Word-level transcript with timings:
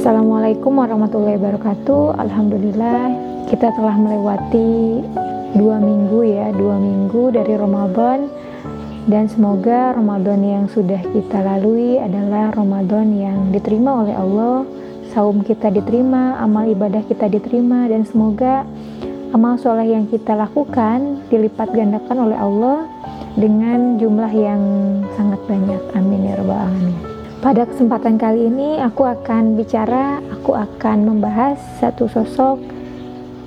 Assalamualaikum 0.00 0.80
warahmatullahi 0.80 1.36
wabarakatuh. 1.36 2.16
Alhamdulillah 2.24 3.12
kita 3.52 3.68
telah 3.76 4.00
melewati 4.00 5.04
dua 5.52 5.76
minggu 5.76 6.24
ya, 6.24 6.56
dua 6.56 6.80
minggu 6.80 7.36
dari 7.36 7.52
Ramadan 7.52 8.32
dan 9.12 9.28
semoga 9.28 9.92
Ramadan 9.92 10.40
yang 10.40 10.64
sudah 10.72 11.04
kita 11.04 11.44
lalui 11.44 12.00
adalah 12.00 12.48
Ramadan 12.48 13.12
yang 13.12 13.52
diterima 13.52 14.00
oleh 14.00 14.16
Allah, 14.16 14.64
saum 15.12 15.44
kita 15.44 15.68
diterima, 15.68 16.40
amal 16.40 16.64
ibadah 16.64 17.04
kita 17.04 17.28
diterima 17.28 17.84
dan 17.84 18.08
semoga 18.08 18.64
amal 19.36 19.60
soleh 19.60 19.84
yang 19.84 20.08
kita 20.08 20.32
lakukan 20.32 21.28
dilipat 21.28 21.76
gandakan 21.76 22.24
oleh 22.24 22.40
Allah 22.40 22.88
dengan 23.36 24.00
jumlah 24.00 24.32
yang 24.32 24.64
sangat 25.20 25.44
banyak. 25.44 25.82
Amin 25.92 26.24
ya 26.24 26.40
rabbal 26.40 26.56
alamin. 26.56 27.09
Pada 27.40 27.64
kesempatan 27.64 28.20
kali 28.20 28.52
ini 28.52 28.76
aku 28.84 29.00
akan 29.00 29.56
bicara, 29.56 30.20
aku 30.28 30.52
akan 30.52 31.08
membahas 31.08 31.56
satu 31.80 32.04
sosok 32.04 32.60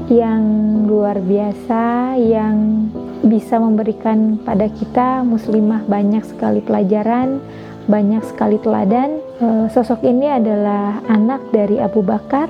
yang 0.10 0.42
luar 0.90 1.22
biasa 1.22 2.18
yang 2.18 2.90
bisa 3.22 3.62
memberikan 3.62 4.42
pada 4.42 4.66
kita 4.66 5.22
muslimah 5.22 5.86
banyak 5.86 6.26
sekali 6.26 6.66
pelajaran, 6.66 7.38
banyak 7.86 8.26
sekali 8.26 8.58
teladan. 8.66 9.22
E, 9.38 9.70
sosok 9.70 10.02
ini 10.02 10.26
adalah 10.26 10.98
anak 11.06 11.54
dari 11.54 11.78
Abu 11.78 12.02
Bakar, 12.02 12.50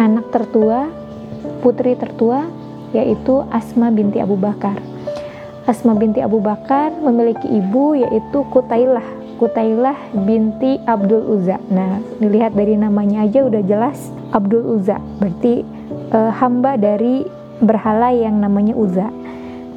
anak 0.00 0.32
tertua, 0.32 0.88
putri 1.60 2.00
tertua 2.00 2.48
yaitu 2.96 3.44
Asma 3.52 3.92
binti 3.92 4.24
Abu 4.24 4.40
Bakar. 4.40 4.80
Asma 5.68 5.92
binti 5.92 6.24
Abu 6.24 6.40
Bakar 6.40 6.96
memiliki 6.96 7.44
ibu 7.44 7.92
yaitu 7.92 8.40
Kutailah 8.48 9.15
Kutailah 9.36 10.16
binti 10.24 10.80
Abdul 10.88 11.36
Uzza. 11.36 11.60
Nah, 11.68 12.00
dilihat 12.16 12.56
dari 12.56 12.72
namanya 12.72 13.28
aja 13.28 13.44
udah 13.44 13.60
jelas 13.68 14.08
Abdul 14.32 14.80
Uzza, 14.80 14.96
berarti 15.20 15.60
e, 16.08 16.18
hamba 16.40 16.80
dari 16.80 17.20
berhala 17.60 18.16
yang 18.16 18.40
namanya 18.40 18.72
Uzza. 18.72 19.12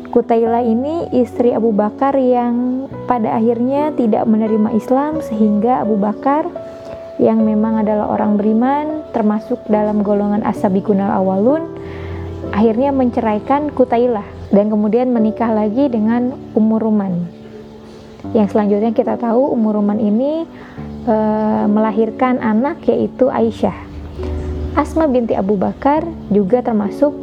Kutailah 0.10 0.64
ini 0.64 1.12
istri 1.12 1.52
Abu 1.52 1.76
Bakar 1.76 2.16
yang 2.18 2.88
pada 3.06 3.36
akhirnya 3.36 3.94
tidak 3.94 4.26
menerima 4.26 4.74
Islam 4.74 5.22
sehingga 5.22 5.84
Abu 5.84 6.00
Bakar 6.00 6.48
yang 7.20 7.44
memang 7.44 7.84
adalah 7.84 8.16
orang 8.16 8.40
beriman 8.40 9.04
termasuk 9.12 9.60
dalam 9.68 10.02
golongan 10.02 10.42
asabikunal 10.48 11.12
awalun 11.12 11.68
akhirnya 12.56 12.96
menceraikan 12.96 13.70
Kutailah 13.76 14.26
dan 14.50 14.72
kemudian 14.72 15.14
menikah 15.14 15.52
lagi 15.52 15.92
dengan 15.92 16.34
Umur 16.58 16.90
yang 18.36 18.48
selanjutnya 18.52 18.92
kita 18.92 19.16
tahu 19.16 19.56
Umur 19.56 19.80
Ruman 19.80 19.98
ini 19.98 20.44
e, 21.08 21.16
melahirkan 21.66 22.38
anak 22.44 22.84
yaitu 22.86 23.32
Aisyah. 23.32 23.74
Asma 24.78 25.10
binti 25.10 25.34
Abu 25.34 25.58
Bakar 25.58 26.06
juga 26.30 26.62
termasuk 26.62 27.16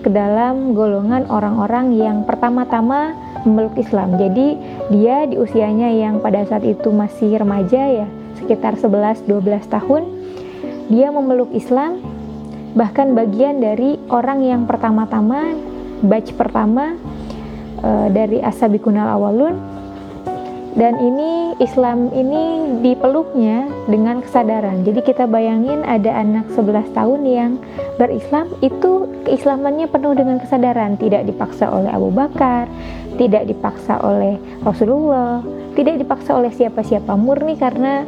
ke 0.00 0.08
dalam 0.12 0.72
golongan 0.76 1.28
orang-orang 1.28 1.96
yang 1.96 2.16
pertama-tama 2.24 3.12
memeluk 3.44 3.76
Islam. 3.76 4.16
Jadi 4.16 4.56
dia 4.92 5.28
di 5.28 5.36
usianya 5.36 5.92
yang 5.92 6.20
pada 6.20 6.44
saat 6.48 6.64
itu 6.64 6.88
masih 6.92 7.40
remaja 7.40 8.04
ya, 8.04 8.06
sekitar 8.40 8.76
11-12 8.80 9.28
tahun, 9.68 10.02
dia 10.88 11.08
memeluk 11.12 11.52
Islam 11.52 12.00
bahkan 12.74 13.14
bagian 13.14 13.62
dari 13.62 13.96
orang 14.10 14.42
yang 14.42 14.62
pertama-tama 14.66 15.54
batch 16.02 16.34
pertama 16.34 16.98
e, 17.78 17.90
dari 18.10 18.42
Asabikunal 18.42 19.14
Awalun 19.14 19.73
dan 20.74 20.98
ini 20.98 21.54
Islam 21.62 22.10
ini 22.10 22.78
dipeluknya 22.82 23.70
dengan 23.86 24.18
kesadaran. 24.18 24.82
Jadi 24.82 25.00
kita 25.06 25.30
bayangin 25.30 25.86
ada 25.86 26.10
anak 26.18 26.50
11 26.50 26.90
tahun 26.90 27.20
yang 27.22 27.52
berislam 27.94 28.50
itu 28.58 29.06
keislamannya 29.22 29.86
penuh 29.86 30.18
dengan 30.18 30.42
kesadaran. 30.42 30.98
Tidak 30.98 31.22
dipaksa 31.30 31.70
oleh 31.70 31.90
Abu 31.94 32.10
Bakar 32.10 32.66
tidak 33.14 33.46
dipaksa 33.46 34.02
oleh 34.02 34.34
Rasulullah 34.66 35.38
tidak 35.74 36.00
dipaksa 36.00 36.38
oleh 36.38 36.54
siapa-siapa. 36.54 37.18
Murni 37.18 37.58
karena 37.58 38.06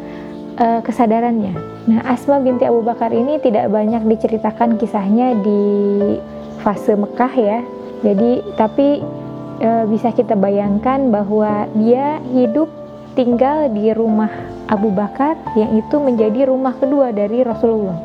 uh, 0.57 0.81
kesadarannya. 0.81 1.55
Nah 1.91 2.01
Asma 2.07 2.39
binti 2.39 2.63
Abu 2.67 2.83
Bakar 2.83 3.11
ini 3.11 3.43
tidak 3.43 3.69
banyak 3.71 4.07
diceritakan 4.07 4.79
kisahnya 4.79 5.35
di 5.43 5.63
fase 6.63 6.95
Mekah 6.95 7.35
ya. 7.35 7.59
Jadi 8.07 8.43
tapi 8.55 9.03
e, 9.61 9.71
bisa 9.91 10.13
kita 10.13 10.35
bayangkan 10.39 11.09
bahwa 11.09 11.69
dia 11.77 12.21
hidup 12.33 12.69
tinggal 13.17 13.73
di 13.73 13.91
rumah 13.97 14.29
Abu 14.69 14.93
Bakar 14.93 15.41
yang 15.57 15.79
itu 15.81 15.97
menjadi 15.97 16.51
rumah 16.51 16.77
kedua 16.77 17.11
dari 17.11 17.41
Rasulullah. 17.41 17.97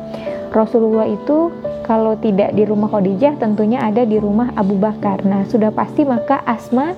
Rasulullah 0.52 1.08
itu 1.08 1.52
kalau 1.84 2.16
tidak 2.16 2.54
di 2.56 2.64
rumah 2.64 2.88
Khadijah 2.88 3.36
tentunya 3.40 3.82
ada 3.82 4.04
di 4.06 4.16
rumah 4.16 4.52
Abu 4.56 4.78
Bakar. 4.78 5.24
Nah, 5.26 5.44
sudah 5.48 5.74
pasti 5.74 6.06
maka 6.06 6.40
Asma 6.44 6.94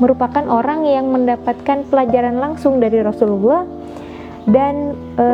merupakan 0.00 0.44
orang 0.48 0.88
yang 0.88 1.12
mendapatkan 1.12 1.84
pelajaran 1.92 2.40
langsung 2.40 2.80
dari 2.80 3.04
Rasulullah 3.04 3.68
dan 4.48 4.96
e, 5.20 5.26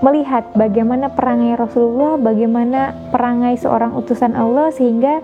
melihat 0.00 0.48
bagaimana 0.54 1.10
perangai 1.10 1.58
Rasulullah, 1.58 2.16
bagaimana 2.16 2.94
perangai 3.10 3.58
seorang 3.58 3.92
utusan 3.98 4.32
Allah 4.38 4.70
sehingga 4.70 5.20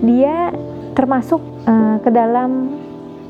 dia 0.00 0.50
termasuk 0.96 1.44
uh, 1.68 2.00
ke 2.00 2.08
dalam 2.08 2.72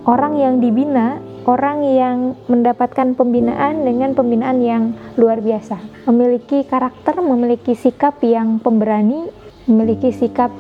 orang 0.07 0.39
yang 0.39 0.55
dibina, 0.63 1.19
orang 1.51 1.83
yang 1.83 2.17
mendapatkan 2.47 3.19
pembinaan 3.19 3.83
dengan 3.83 4.15
pembinaan 4.15 4.63
yang 4.63 4.95
luar 5.19 5.43
biasa, 5.43 6.07
memiliki 6.07 6.63
karakter, 6.63 7.19
memiliki 7.19 7.75
sikap 7.75 8.23
yang 8.23 8.63
pemberani, 8.63 9.27
memiliki 9.67 10.15
sikap 10.15 10.55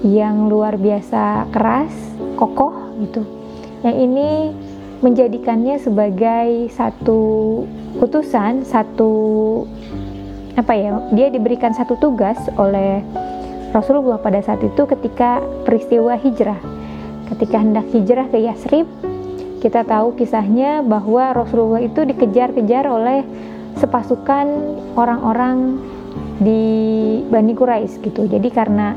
yang 0.00 0.48
luar 0.48 0.80
biasa 0.80 1.52
keras, 1.52 1.92
kokoh 2.40 2.72
gitu. 3.04 3.22
Yang 3.84 3.96
ini 4.08 4.28
menjadikannya 5.04 5.76
sebagai 5.76 6.72
satu 6.72 7.20
utusan, 8.00 8.64
satu 8.64 9.12
apa 10.56 10.72
ya? 10.72 11.04
Dia 11.12 11.28
diberikan 11.28 11.76
satu 11.76 12.00
tugas 12.00 12.40
oleh 12.56 13.04
Rasulullah 13.76 14.16
pada 14.16 14.40
saat 14.40 14.64
itu 14.64 14.88
ketika 14.88 15.44
peristiwa 15.68 16.16
hijrah. 16.16 16.56
Ketika 17.28 17.60
hendak 17.60 17.84
hijrah 17.92 18.24
ke 18.32 18.40
Yasrib, 18.40 18.88
kita 19.60 19.84
tahu 19.84 20.16
kisahnya 20.16 20.80
bahwa 20.80 21.36
Rasulullah 21.36 21.84
itu 21.84 22.08
dikejar-kejar 22.08 22.88
oleh 22.88 23.20
sepasukan 23.76 24.48
orang-orang 24.96 25.76
di 26.40 26.64
Bani 27.28 27.52
Quraisy 27.52 28.00
gitu. 28.00 28.24
Jadi 28.24 28.48
karena 28.48 28.96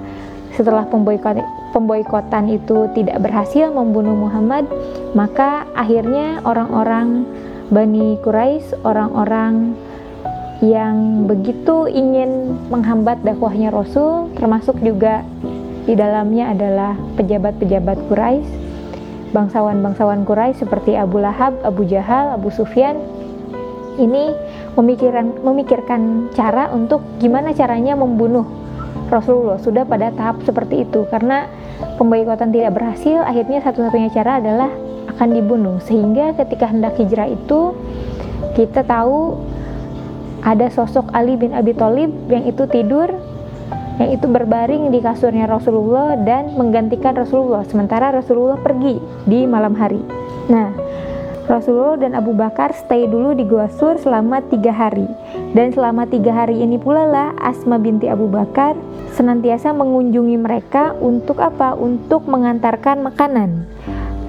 setelah 0.56 0.88
pemboikot, 0.88 1.44
pemboikotan 1.76 2.48
itu 2.48 2.88
tidak 2.96 3.20
berhasil 3.20 3.68
membunuh 3.76 4.16
Muhammad, 4.16 4.64
maka 5.12 5.68
akhirnya 5.76 6.40
orang-orang 6.48 7.28
Bani 7.68 8.16
Quraisy, 8.24 8.80
orang-orang 8.88 9.76
yang 10.60 11.24
begitu 11.24 11.88
ingin 11.88 12.60
menghambat 12.68 13.24
dakwahnya 13.24 13.72
Rasul, 13.72 14.28
termasuk 14.36 14.76
juga 14.84 15.24
di 15.88 15.96
dalamnya 15.96 16.52
adalah 16.52 17.00
pejabat-pejabat 17.16 17.98
Quraisy, 18.12 18.50
bangsawan-bangsawan 19.32 20.28
Quraisy 20.28 20.68
seperti 20.68 21.00
Abu 21.00 21.24
Lahab, 21.24 21.56
Abu 21.64 21.88
Jahal, 21.88 22.36
Abu 22.36 22.52
Sufyan. 22.52 23.00
Ini 24.00 24.36
memikirkan 24.76 25.44
memikirkan 25.44 26.32
cara 26.36 26.72
untuk 26.72 27.04
gimana 27.20 27.52
caranya 27.52 28.00
membunuh 28.00 28.48
Rasulullah 29.12 29.60
sudah 29.60 29.84
pada 29.84 30.14
tahap 30.14 30.40
seperti 30.48 30.88
itu 30.88 31.04
karena 31.12 31.50
pemboikotan 32.00 32.54
tidak 32.54 32.80
berhasil 32.80 33.20
akhirnya 33.26 33.60
satu-satunya 33.60 34.10
cara 34.16 34.40
adalah 34.40 34.72
akan 35.16 35.36
dibunuh 35.36 35.84
sehingga 35.84 36.32
ketika 36.38 36.72
hendak 36.72 36.96
hijrah 36.96 37.28
itu 37.28 37.76
kita 38.56 38.88
tahu 38.88 39.36
ada 40.44 40.72
sosok 40.72 41.12
Ali 41.12 41.36
bin 41.36 41.52
Abi 41.52 41.76
Thalib 41.76 42.12
yang 42.32 42.48
itu 42.48 42.64
tidur 42.70 43.12
yang 44.00 44.16
itu 44.16 44.32
berbaring 44.32 44.96
di 44.96 45.04
kasurnya 45.04 45.44
Rasulullah 45.44 46.16
dan 46.16 46.56
menggantikan 46.56 47.20
Rasulullah 47.20 47.68
sementara 47.68 48.16
Rasulullah 48.16 48.56
pergi 48.56 48.96
di 49.28 49.44
malam 49.44 49.76
hari. 49.76 50.00
Nah 50.48 50.72
Rasulullah 51.50 51.98
dan 51.98 52.14
Abu 52.14 52.32
Bakar 52.38 52.78
stay 52.78 53.10
dulu 53.10 53.34
di 53.34 53.42
Gua 53.42 53.66
Sur 53.74 53.98
selama 53.98 54.40
tiga 54.54 54.70
hari. 54.70 55.10
Dan 55.58 55.74
selama 55.74 56.06
tiga 56.06 56.30
hari 56.30 56.62
ini 56.62 56.78
pula 56.78 57.10
lah 57.10 57.34
Asma 57.42 57.82
binti 57.82 58.06
Abu 58.06 58.30
Bakar 58.30 58.78
senantiasa 59.18 59.74
mengunjungi 59.74 60.38
mereka 60.38 60.94
untuk 61.02 61.42
apa? 61.42 61.74
Untuk 61.74 62.30
mengantarkan 62.30 63.02
makanan. 63.02 63.66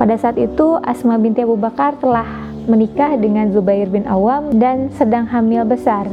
Pada 0.00 0.16
saat 0.16 0.40
itu 0.40 0.80
Asma 0.80 1.20
binti 1.20 1.44
Abu 1.44 1.60
Bakar 1.60 2.00
telah 2.00 2.24
menikah 2.68 3.16
dengan 3.16 3.52
Zubair 3.54 3.88
bin 3.88 4.04
Awam 4.04 4.60
dan 4.60 4.92
sedang 4.96 5.28
hamil 5.28 5.64
besar. 5.64 6.08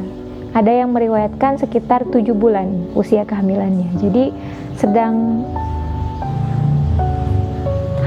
Ada 0.56 0.86
yang 0.86 0.96
meriwayatkan 0.96 1.60
sekitar 1.60 2.08
tujuh 2.08 2.34
bulan 2.34 2.92
usia 2.96 3.28
kehamilannya. 3.28 3.92
Jadi 4.00 4.32
sedang 4.80 5.44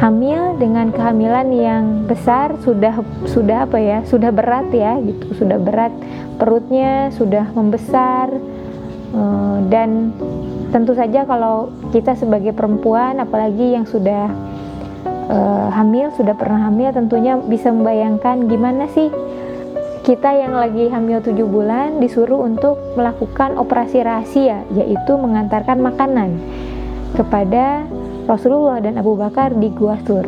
hamil 0.00 0.56
dengan 0.56 0.88
kehamilan 0.88 1.48
yang 1.52 1.84
besar 2.08 2.56
sudah 2.64 3.04
sudah 3.28 3.68
apa 3.68 3.76
ya 3.76 3.98
sudah 4.08 4.32
berat 4.32 4.72
ya 4.72 4.96
gitu 5.04 5.36
sudah 5.36 5.60
berat 5.60 5.92
perutnya 6.40 7.12
sudah 7.12 7.52
membesar 7.52 8.32
uh, 9.12 9.60
dan 9.68 10.16
tentu 10.72 10.96
saja 10.96 11.28
kalau 11.28 11.68
kita 11.92 12.16
sebagai 12.16 12.56
perempuan 12.56 13.20
apalagi 13.20 13.76
yang 13.76 13.84
sudah 13.84 14.32
uh, 15.30 15.70
hamil 15.70 16.10
sudah 16.18 16.34
pernah 16.34 16.66
hamil 16.66 16.90
tentunya 16.90 17.38
bisa 17.38 17.70
membayangkan 17.70 18.50
gimana 18.50 18.90
sih 18.90 19.08
kita 20.02 20.34
yang 20.34 20.58
lagi 20.58 20.90
hamil 20.90 21.22
7 21.22 21.38
bulan 21.46 22.02
disuruh 22.02 22.42
untuk 22.42 22.76
melakukan 22.98 23.54
operasi 23.54 24.02
rahasia 24.02 24.66
yaitu 24.74 25.14
mengantarkan 25.14 25.78
makanan 25.78 26.40
kepada 27.14 27.86
Rasulullah 28.26 28.82
dan 28.82 28.98
Abu 28.98 29.18
Bakar 29.18 29.54
di 29.54 29.68
Gua 29.74 29.98
Sur. 30.06 30.24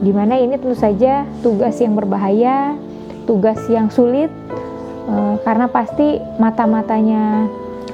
Di 0.00 0.10
mana 0.10 0.36
ini 0.36 0.58
tentu 0.58 0.74
saja 0.74 1.22
tugas 1.40 1.78
yang 1.78 1.94
berbahaya 1.94 2.74
tugas 3.24 3.56
yang 3.72 3.88
sulit 3.88 4.28
uh, 5.08 5.40
karena 5.42 5.66
pasti 5.68 6.20
mata-matanya 6.36 7.48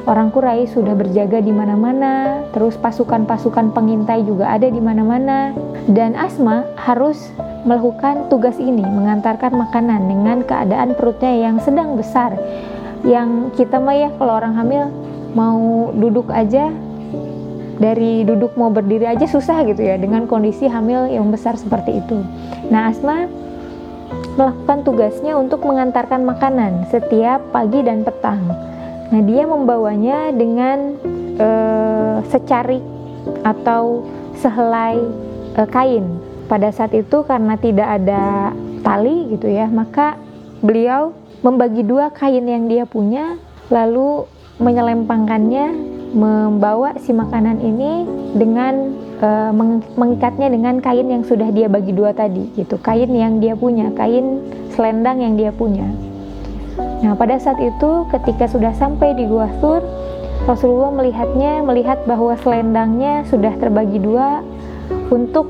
orang 0.09 0.33
Quraisy 0.33 0.77
sudah 0.77 0.97
berjaga 0.97 1.43
di 1.43 1.53
mana-mana, 1.53 2.45
terus 2.55 2.79
pasukan-pasukan 2.81 3.75
pengintai 3.75 4.25
juga 4.25 4.49
ada 4.49 4.69
di 4.69 4.81
mana-mana, 4.81 5.53
dan 5.91 6.17
Asma 6.17 6.65
harus 6.79 7.33
melakukan 7.69 8.33
tugas 8.33 8.57
ini, 8.57 8.81
mengantarkan 8.81 9.53
makanan 9.53 10.09
dengan 10.09 10.41
keadaan 10.45 10.97
perutnya 10.97 11.33
yang 11.37 11.61
sedang 11.61 11.97
besar. 11.97 12.33
Yang 13.05 13.57
kita 13.57 13.81
mah 13.81 13.97
ya 13.97 14.09
kalau 14.17 14.37
orang 14.37 14.57
hamil 14.57 14.93
mau 15.33 15.89
duduk 15.97 16.29
aja 16.33 16.69
dari 17.81 18.29
duduk 18.29 18.61
mau 18.61 18.69
berdiri 18.69 19.09
aja 19.09 19.25
susah 19.25 19.65
gitu 19.65 19.81
ya 19.81 19.97
dengan 19.97 20.29
kondisi 20.29 20.69
hamil 20.69 21.09
yang 21.09 21.33
besar 21.33 21.57
seperti 21.57 22.05
itu. 22.05 22.21
Nah, 22.69 22.93
Asma 22.93 23.25
melakukan 24.37 24.85
tugasnya 24.85 25.37
untuk 25.37 25.65
mengantarkan 25.65 26.25
makanan 26.25 26.89
setiap 26.93 27.41
pagi 27.53 27.81
dan 27.81 28.05
petang. 28.05 28.70
Nah, 29.11 29.21
dia 29.27 29.43
membawanya 29.43 30.31
dengan 30.31 30.95
uh, 31.39 32.23
secarik 32.31 32.83
atau 33.43 34.07
sehelai 34.39 35.03
uh, 35.59 35.67
kain. 35.67 36.07
Pada 36.47 36.71
saat 36.71 36.95
itu 36.95 37.23
karena 37.27 37.55
tidak 37.59 37.87
ada 38.01 38.55
tali 38.83 39.35
gitu 39.35 39.51
ya, 39.51 39.67
maka 39.67 40.19
beliau 40.63 41.15
membagi 41.43 41.83
dua 41.83 42.11
kain 42.15 42.47
yang 42.47 42.71
dia 42.71 42.87
punya 42.87 43.39
lalu 43.71 44.27
menyelempangkannya 44.61 45.73
membawa 46.11 46.99
si 47.01 47.15
makanan 47.15 47.63
ini 47.63 48.05
dengan 48.35 48.93
uh, 49.23 49.55
mengikatnya 49.95 50.51
dengan 50.51 50.83
kain 50.83 51.07
yang 51.07 51.23
sudah 51.23 51.49
dia 51.55 51.71
bagi 51.71 51.95
dua 51.95 52.11
tadi 52.11 52.51
gitu 52.59 52.77
kain 52.83 53.09
yang 53.15 53.39
dia 53.39 53.55
punya 53.55 53.95
kain 53.95 54.43
selendang 54.75 55.23
yang 55.23 55.35
dia 55.39 55.55
punya 55.55 55.87
Nah, 57.01 57.17
pada 57.17 57.41
saat 57.41 57.57
itu 57.61 58.05
ketika 58.13 58.45
sudah 58.45 58.77
sampai 58.77 59.17
di 59.17 59.25
Gua 59.25 59.49
Sur, 59.61 59.81
Rasulullah 60.45 60.93
melihatnya, 60.93 61.61
melihat 61.65 62.05
bahwa 62.09 62.33
selendangnya 62.41 63.29
sudah 63.29 63.53
terbagi 63.61 64.01
dua 64.01 64.41
untuk 65.13 65.49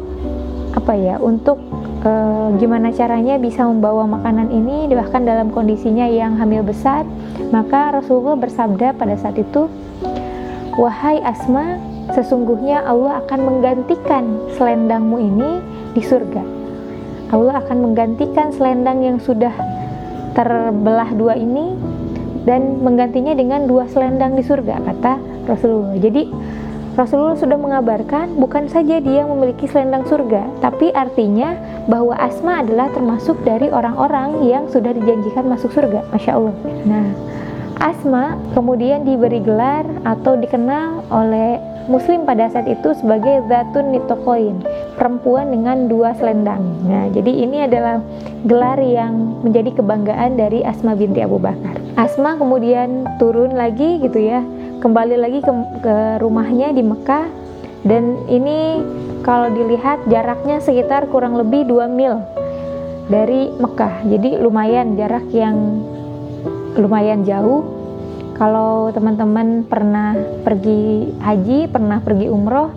apa 0.75 0.95
ya? 0.99 1.19
Untuk 1.23 1.63
e, 2.03 2.11
gimana 2.59 2.91
caranya 2.91 3.39
bisa 3.39 3.67
membawa 3.67 4.07
makanan 4.07 4.51
ini 4.51 4.91
bahkan 4.91 5.23
dalam 5.23 5.55
kondisinya 5.55 6.11
yang 6.11 6.35
hamil 6.39 6.67
besar. 6.67 7.07
Maka 7.55 7.99
Rasulullah 7.99 8.39
bersabda 8.39 8.95
pada 8.99 9.15
saat 9.19 9.39
itu, 9.39 9.71
"Wahai 10.75 11.23
Asma, 11.23 11.79
sesungguhnya 12.15 12.83
Allah 12.83 13.23
akan 13.27 13.41
menggantikan 13.47 14.39
selendangmu 14.59 15.17
ini 15.19 15.51
di 15.95 16.03
surga." 16.03 16.43
Allah 17.31 17.63
akan 17.63 17.79
menggantikan 17.91 18.51
selendang 18.51 19.07
yang 19.07 19.19
sudah 19.23 19.55
terbelah 20.33 21.11
dua 21.15 21.35
ini 21.37 21.75
dan 22.49 22.81
menggantinya 22.81 23.37
dengan 23.37 23.69
dua 23.69 23.85
selendang 23.91 24.35
di 24.39 24.43
surga 24.45 24.81
kata 24.81 25.13
Rasulullah. 25.45 25.97
Jadi 26.01 26.23
Rasulullah 26.99 27.39
sudah 27.39 27.55
mengabarkan 27.55 28.35
bukan 28.37 28.67
saja 28.67 28.99
dia 28.99 29.23
memiliki 29.23 29.71
selendang 29.71 30.05
surga, 30.11 30.59
tapi 30.59 30.91
artinya 30.91 31.55
bahwa 31.87 32.19
Asma 32.19 32.67
adalah 32.67 32.91
termasuk 32.91 33.41
dari 33.47 33.71
orang-orang 33.71 34.43
yang 34.43 34.67
sudah 34.69 34.91
dijanjikan 34.91 35.47
masuk 35.47 35.71
surga. 35.71 36.03
Masya 36.11 36.33
Allah. 36.35 36.55
Nah, 36.85 37.07
Asma 37.81 38.37
kemudian 38.53 39.07
diberi 39.07 39.41
gelar 39.41 39.87
atau 40.03 40.37
dikenal 40.37 41.07
oleh 41.09 41.57
Muslim 41.91 42.23
pada 42.23 42.47
saat 42.47 42.71
itu 42.71 42.95
sebagai 42.95 43.43
Zatun 43.51 43.91
Nitokoin, 43.91 44.63
perempuan 44.95 45.51
dengan 45.51 45.91
dua 45.91 46.15
selendang. 46.15 46.63
Nah, 46.87 47.11
jadi 47.11 47.33
ini 47.35 47.67
adalah 47.67 47.99
gelar 48.47 48.79
yang 48.79 49.43
menjadi 49.43 49.75
kebanggaan 49.75 50.39
dari 50.39 50.63
Asma 50.63 50.95
binti 50.95 51.19
Abu 51.19 51.43
Bakar. 51.43 51.83
Asma 51.99 52.39
kemudian 52.39 53.11
turun 53.19 53.59
lagi 53.59 53.99
gitu 54.07 54.23
ya, 54.23 54.39
kembali 54.79 55.19
lagi 55.19 55.43
ke, 55.43 55.53
ke 55.83 55.97
rumahnya 56.23 56.71
di 56.71 56.87
Mekah 56.87 57.27
dan 57.83 58.23
ini 58.31 58.87
kalau 59.27 59.51
dilihat 59.51 60.07
jaraknya 60.07 60.63
sekitar 60.63 61.11
kurang 61.11 61.35
lebih 61.35 61.67
2 61.67 61.91
mil 61.91 62.23
dari 63.11 63.51
Mekah. 63.59 64.07
Jadi 64.07 64.39
lumayan 64.39 64.95
jarak 64.95 65.27
yang 65.35 65.59
lumayan 66.79 67.27
jauh 67.27 67.80
kalau 68.41 68.89
teman-teman 68.89 69.69
pernah 69.69 70.17
pergi 70.41 71.13
haji, 71.21 71.69
pernah 71.69 72.01
pergi 72.01 72.33
umroh 72.33 72.73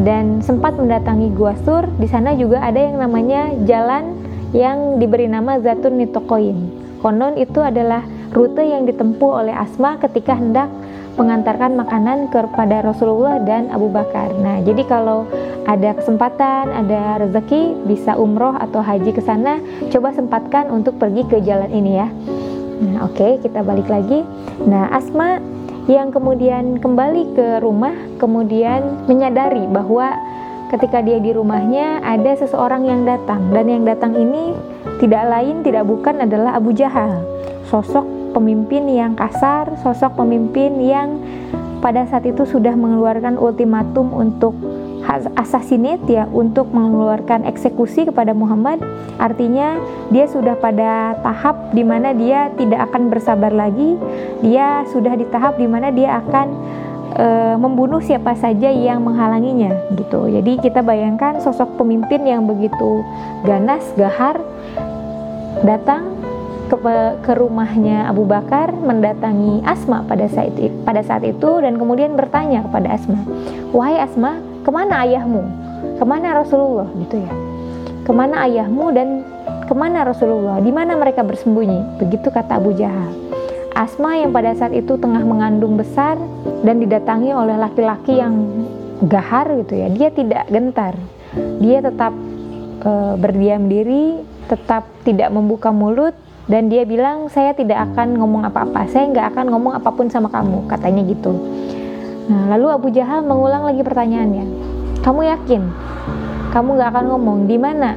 dan 0.00 0.40
sempat 0.40 0.80
mendatangi 0.80 1.36
Gua 1.36 1.52
Sur, 1.68 1.84
di 2.00 2.08
sana 2.08 2.32
juga 2.32 2.64
ada 2.64 2.80
yang 2.80 2.96
namanya 2.96 3.52
jalan 3.68 4.16
yang 4.56 4.96
diberi 4.96 5.28
nama 5.28 5.60
Zatun 5.60 6.00
Nitokoin. 6.00 6.72
Konon 7.04 7.36
itu 7.36 7.60
adalah 7.60 8.08
rute 8.32 8.64
yang 8.64 8.88
ditempuh 8.88 9.44
oleh 9.44 9.52
Asma 9.52 10.00
ketika 10.00 10.32
hendak 10.32 10.72
mengantarkan 11.20 11.76
makanan 11.76 12.32
kepada 12.32 12.80
Rasulullah 12.80 13.36
dan 13.44 13.68
Abu 13.68 13.92
Bakar. 13.92 14.32
Nah, 14.40 14.64
jadi 14.64 14.80
kalau 14.88 15.28
ada 15.68 15.92
kesempatan, 15.92 16.72
ada 16.72 17.20
rezeki, 17.20 17.84
bisa 17.84 18.16
umroh 18.16 18.56
atau 18.56 18.80
haji 18.80 19.12
ke 19.12 19.20
sana, 19.20 19.60
coba 19.92 20.16
sempatkan 20.16 20.72
untuk 20.72 20.96
pergi 20.96 21.24
ke 21.28 21.44
jalan 21.44 21.68
ini 21.68 21.92
ya. 22.00 22.08
Nah, 22.76 23.08
oke, 23.08 23.16
okay, 23.16 23.32
kita 23.40 23.64
balik 23.64 23.88
lagi. 23.88 24.20
Nah, 24.68 24.92
Asma 24.92 25.40
yang 25.86 26.10
kemudian 26.10 26.82
kembali 26.82 27.32
ke 27.32 27.46
rumah, 27.62 27.94
kemudian 28.20 29.06
menyadari 29.06 29.64
bahwa 29.70 30.12
ketika 30.74 30.98
dia 30.98 31.22
di 31.22 31.30
rumahnya 31.30 32.02
ada 32.02 32.34
seseorang 32.34 32.90
yang 32.90 33.06
datang 33.06 33.54
dan 33.54 33.70
yang 33.70 33.86
datang 33.86 34.18
ini 34.18 34.52
tidak 34.98 35.24
lain 35.30 35.62
tidak 35.62 35.86
bukan 35.86 36.26
adalah 36.26 36.58
Abu 36.58 36.74
Jahal. 36.74 37.22
Sosok 37.70 38.34
pemimpin 38.34 38.84
yang 38.90 39.14
kasar, 39.14 39.78
sosok 39.80 40.18
pemimpin 40.18 40.76
yang 40.82 41.22
pada 41.78 42.02
saat 42.10 42.26
itu 42.26 42.42
sudah 42.42 42.74
mengeluarkan 42.74 43.38
ultimatum 43.38 44.10
untuk 44.10 44.52
assassinate 45.38 46.02
ya 46.10 46.26
untuk 46.28 46.70
mengeluarkan 46.74 47.46
eksekusi 47.46 48.06
kepada 48.10 48.34
Muhammad. 48.34 48.82
Artinya 49.16 49.78
dia 50.10 50.26
sudah 50.26 50.58
pada 50.58 51.16
tahap 51.22 51.72
di 51.72 51.86
mana 51.86 52.12
dia 52.12 52.50
tidak 52.58 52.90
akan 52.90 53.08
bersabar 53.08 53.54
lagi. 53.54 53.96
Dia 54.42 54.84
sudah 54.90 55.14
di 55.14 55.24
tahap 55.30 55.56
di 55.56 55.66
mana 55.70 55.94
dia 55.94 56.18
akan 56.20 56.46
e, 57.14 57.26
membunuh 57.56 58.02
siapa 58.02 58.34
saja 58.34 58.68
yang 58.68 59.06
menghalanginya 59.06 59.94
gitu. 59.94 60.26
Jadi 60.26 60.58
kita 60.60 60.82
bayangkan 60.82 61.38
sosok 61.40 61.78
pemimpin 61.78 62.26
yang 62.26 62.44
begitu 62.44 63.06
ganas 63.46 63.86
gahar 63.94 64.42
datang 65.64 66.16
ke, 66.66 66.76
ke 67.22 67.32
rumahnya 67.38 68.10
Abu 68.10 68.26
Bakar 68.26 68.74
mendatangi 68.74 69.62
Asma 69.62 70.02
pada 70.04 70.26
saat 70.26 70.52
pada 70.82 71.00
saat 71.06 71.22
itu 71.22 71.62
dan 71.62 71.78
kemudian 71.78 72.18
bertanya 72.18 72.66
kepada 72.66 72.98
Asma, 72.98 73.22
wahai 73.70 74.02
Asma, 74.02 74.42
ke 74.66 74.70
mana 74.74 75.06
ayahmu? 75.06 75.46
Ke 75.94 76.02
mana 76.02 76.42
Rasulullah? 76.42 76.90
Gitu 77.06 77.22
ya. 77.22 77.32
Ke 78.02 78.10
mana 78.10 78.42
ayahmu 78.50 78.90
dan 78.90 79.22
ke 79.70 79.74
mana 79.78 80.02
Rasulullah? 80.02 80.58
Di 80.58 80.74
mana 80.74 80.98
mereka 80.98 81.22
bersembunyi? 81.22 82.02
Begitu 82.02 82.34
kata 82.34 82.58
Abu 82.58 82.74
Jahal. 82.74 83.14
Asma 83.78 84.18
yang 84.18 84.34
pada 84.34 84.50
saat 84.58 84.74
itu 84.74 84.98
tengah 84.98 85.22
mengandung 85.22 85.78
besar 85.78 86.18
dan 86.66 86.82
didatangi 86.82 87.30
oleh 87.30 87.54
laki-laki 87.54 88.18
yang 88.18 88.34
gahar 89.04 89.52
gitu 89.62 89.76
ya 89.78 89.86
dia 89.92 90.08
tidak 90.10 90.48
gentar. 90.48 90.96
Dia 91.60 91.84
tetap 91.84 92.16
e, 92.80 92.90
berdiam 93.20 93.68
diri 93.68 94.16
tetap 94.48 94.88
tidak 95.04 95.28
membuka 95.28 95.68
mulut 95.76 96.16
dan 96.48 96.72
dia 96.72 96.88
bilang 96.88 97.28
saya 97.28 97.52
tidak 97.52 97.92
akan 97.92 98.16
ngomong 98.16 98.48
apa-apa. 98.48 98.88
Saya 98.88 99.12
nggak 99.12 99.36
akan 99.36 99.46
ngomong 99.52 99.76
apa 99.76 99.92
pun 99.92 100.08
sama 100.08 100.32
kamu 100.32 100.64
katanya 100.72 101.04
gitu 101.04 101.36
Nah, 102.26 102.50
lalu 102.50 102.66
Abu 102.74 102.88
Jahal 102.90 103.22
mengulang 103.22 103.62
lagi 103.62 103.86
pertanyaannya. 103.86 104.46
Kamu 105.06 105.20
yakin? 105.22 105.62
Kamu 106.50 106.74
gak 106.74 106.90
akan 106.90 107.04
ngomong 107.14 107.38
di 107.46 107.54
mana 107.54 107.94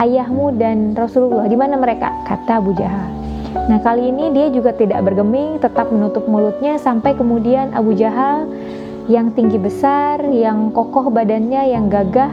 ayahmu 0.00 0.56
dan 0.56 0.96
Rasulullah? 0.96 1.44
Di 1.44 1.60
mana 1.60 1.76
mereka? 1.76 2.08
Kata 2.24 2.56
Abu 2.56 2.72
Jahal. 2.72 3.12
Nah, 3.68 3.76
kali 3.84 4.08
ini 4.08 4.32
dia 4.32 4.48
juga 4.48 4.72
tidak 4.72 5.04
bergeming, 5.04 5.60
tetap 5.60 5.92
menutup 5.92 6.24
mulutnya 6.24 6.80
sampai 6.80 7.12
kemudian 7.12 7.76
Abu 7.76 7.92
Jahal 7.92 8.48
yang 9.12 9.36
tinggi 9.36 9.60
besar, 9.60 10.24
yang 10.24 10.72
kokoh 10.72 11.12
badannya, 11.12 11.68
yang 11.68 11.92
gagah 11.92 12.32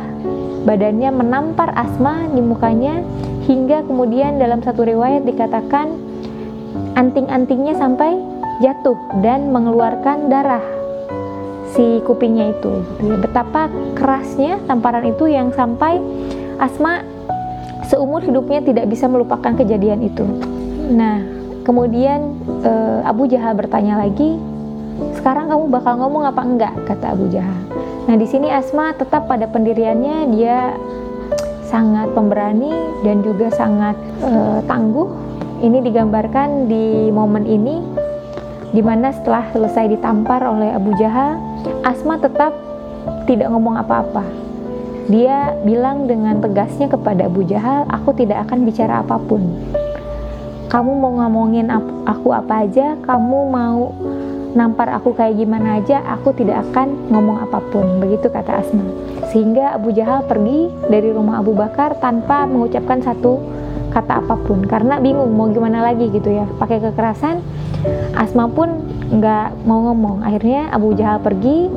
badannya 0.64 1.12
menampar 1.12 1.76
Asma 1.76 2.28
di 2.32 2.40
mukanya 2.40 3.04
hingga 3.48 3.84
kemudian 3.84 4.40
dalam 4.40 4.64
satu 4.64 4.84
riwayat 4.84 5.28
dikatakan 5.28 5.92
anting-antingnya 6.96 7.76
sampai 7.76 8.20
jatuh 8.60 9.00
dan 9.24 9.50
mengeluarkan 9.50 10.28
darah 10.28 10.77
si 11.78 12.02
kupingnya 12.02 12.58
itu. 12.58 12.82
Betapa 13.22 13.70
kerasnya 13.94 14.58
tamparan 14.66 15.06
itu 15.06 15.30
yang 15.30 15.54
sampai 15.54 16.02
Asma 16.58 17.06
seumur 17.86 18.26
hidupnya 18.26 18.66
tidak 18.66 18.90
bisa 18.90 19.06
melupakan 19.06 19.54
kejadian 19.54 20.02
itu. 20.02 20.26
Nah, 20.90 21.22
kemudian 21.62 22.34
e, 22.66 22.72
Abu 23.06 23.30
Jahal 23.30 23.54
bertanya 23.54 24.02
lagi, 24.02 24.42
sekarang 25.22 25.54
kamu 25.54 25.70
bakal 25.70 26.02
ngomong 26.02 26.26
apa 26.26 26.42
enggak? 26.42 26.74
Kata 26.90 27.14
Abu 27.14 27.30
Jahal. 27.30 27.62
Nah, 28.10 28.16
di 28.18 28.26
sini 28.26 28.50
Asma 28.50 28.92
tetap 28.98 29.30
pada 29.30 29.46
pendiriannya, 29.46 30.34
dia 30.34 30.74
sangat 31.70 32.10
pemberani 32.18 32.74
dan 33.06 33.22
juga 33.22 33.54
sangat 33.54 33.96
e, 34.26 34.66
tangguh. 34.66 35.08
Ini 35.62 35.78
digambarkan 35.86 36.70
di 36.70 37.14
momen 37.14 37.46
ini, 37.46 37.82
di 38.74 38.82
mana 38.82 39.14
setelah 39.14 39.46
selesai 39.54 39.94
ditampar 39.94 40.42
oleh 40.42 40.74
Abu 40.74 40.94
Jahal, 40.98 41.47
Asma 41.88 42.20
tetap 42.20 42.52
tidak 43.24 43.48
ngomong 43.48 43.80
apa-apa. 43.80 44.28
Dia 45.08 45.56
bilang 45.64 46.04
dengan 46.04 46.44
tegasnya 46.44 46.92
kepada 46.92 47.32
Abu 47.32 47.48
Jahal, 47.48 47.88
"Aku 47.88 48.12
tidak 48.12 48.44
akan 48.44 48.68
bicara 48.68 49.00
apa 49.00 49.16
pun. 49.16 49.40
Kamu 50.68 50.92
mau 51.00 51.16
ngomongin 51.24 51.72
aku 52.04 52.36
apa 52.36 52.68
aja, 52.68 53.00
kamu 53.08 53.40
mau 53.48 53.96
nampar 54.52 54.92
aku 55.00 55.16
kayak 55.16 55.40
gimana 55.40 55.80
aja, 55.80 56.04
aku 56.12 56.36
tidak 56.36 56.68
akan 56.68 57.08
ngomong 57.08 57.40
apa 57.40 57.64
pun." 57.72 58.04
Begitu 58.04 58.28
kata 58.28 58.68
Asma. 58.68 58.84
Sehingga 59.32 59.80
Abu 59.80 59.96
Jahal 59.96 60.28
pergi 60.28 60.68
dari 60.92 61.16
rumah 61.16 61.40
Abu 61.40 61.56
Bakar 61.56 61.96
tanpa 62.04 62.44
mengucapkan 62.44 63.00
satu 63.00 63.40
kata 63.92 64.24
apa 64.24 64.36
pun. 64.42 64.64
Karena 64.66 65.00
bingung 65.00 65.34
mau 65.36 65.50
gimana 65.52 65.84
lagi 65.84 66.10
gitu 66.12 66.30
ya. 66.32 66.46
Pakai 66.58 66.82
kekerasan 66.84 67.42
Asma 68.18 68.50
pun 68.50 68.70
nggak 69.14 69.64
mau 69.64 69.92
ngomong. 69.92 70.26
Akhirnya 70.26 70.74
Abu 70.74 70.98
Jahal 70.98 71.22
pergi 71.22 71.70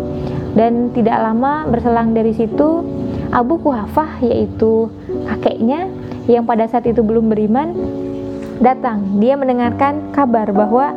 dan 0.59 0.91
tidak 0.91 1.19
lama 1.23 1.69
berselang 1.71 2.11
dari 2.11 2.35
situ 2.35 2.83
Abu 3.31 3.63
Kuhafah 3.63 4.19
yaitu 4.27 4.91
kakeknya 5.31 5.87
yang 6.27 6.43
pada 6.43 6.67
saat 6.67 6.87
itu 6.91 7.03
belum 7.03 7.31
beriman 7.31 7.75
datang. 8.59 9.23
Dia 9.23 9.39
mendengarkan 9.39 10.11
kabar 10.11 10.51
bahwa 10.51 10.91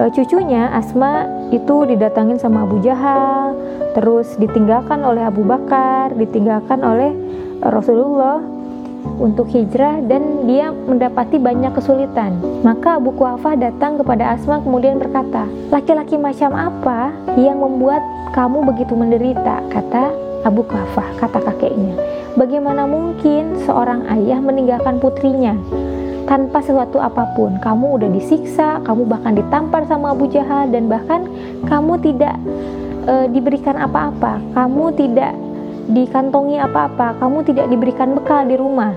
e, 0.00 0.08
cucunya 0.16 0.72
Asma 0.72 1.28
itu 1.52 1.84
didatangin 1.84 2.40
sama 2.40 2.64
Abu 2.64 2.80
Jahal 2.80 3.54
terus 3.92 4.36
ditinggalkan 4.36 5.04
oleh 5.04 5.24
Abu 5.24 5.44
Bakar 5.44 6.12
ditinggalkan 6.16 6.84
oleh 6.84 7.12
Rasulullah 7.64 8.55
untuk 9.16 9.48
hijrah 9.48 10.02
dan 10.04 10.44
dia 10.44 10.70
mendapati 10.70 11.40
banyak 11.40 11.72
kesulitan. 11.72 12.36
Maka 12.60 12.98
Abu 13.00 13.14
Kuafah 13.14 13.56
datang 13.56 13.96
kepada 13.96 14.36
Asma 14.36 14.60
kemudian 14.60 15.00
berkata, 15.00 15.48
laki-laki 15.72 16.18
macam 16.20 16.52
apa 16.52 17.14
yang 17.38 17.62
membuat 17.62 18.02
kamu 18.36 18.66
begitu 18.68 18.92
menderita? 18.92 19.64
Kata 19.72 20.12
Abu 20.46 20.62
Kuafah, 20.62 21.18
kata 21.18 21.42
kakeknya. 21.42 21.96
Bagaimana 22.36 22.84
mungkin 22.84 23.64
seorang 23.64 24.04
ayah 24.12 24.38
meninggalkan 24.44 25.00
putrinya 25.00 25.56
tanpa 26.28 26.60
sesuatu 26.60 27.00
apa 27.00 27.32
pun? 27.32 27.56
Kamu 27.64 27.96
udah 27.96 28.12
disiksa, 28.12 28.84
kamu 28.84 29.08
bahkan 29.08 29.32
ditampar 29.32 29.88
sama 29.88 30.12
Abu 30.12 30.28
Jahal 30.28 30.68
dan 30.68 30.86
bahkan 30.86 31.24
kamu 31.64 31.96
tidak 32.04 32.36
e, 33.08 33.32
diberikan 33.32 33.80
apa-apa. 33.80 34.36
Kamu 34.52 34.92
tidak 35.00 35.32
dikantongi 35.86 36.58
apa-apa, 36.58 37.18
kamu 37.22 37.46
tidak 37.46 37.66
diberikan 37.70 38.14
bekal 38.18 38.42
di 38.46 38.58
rumah 38.58 38.94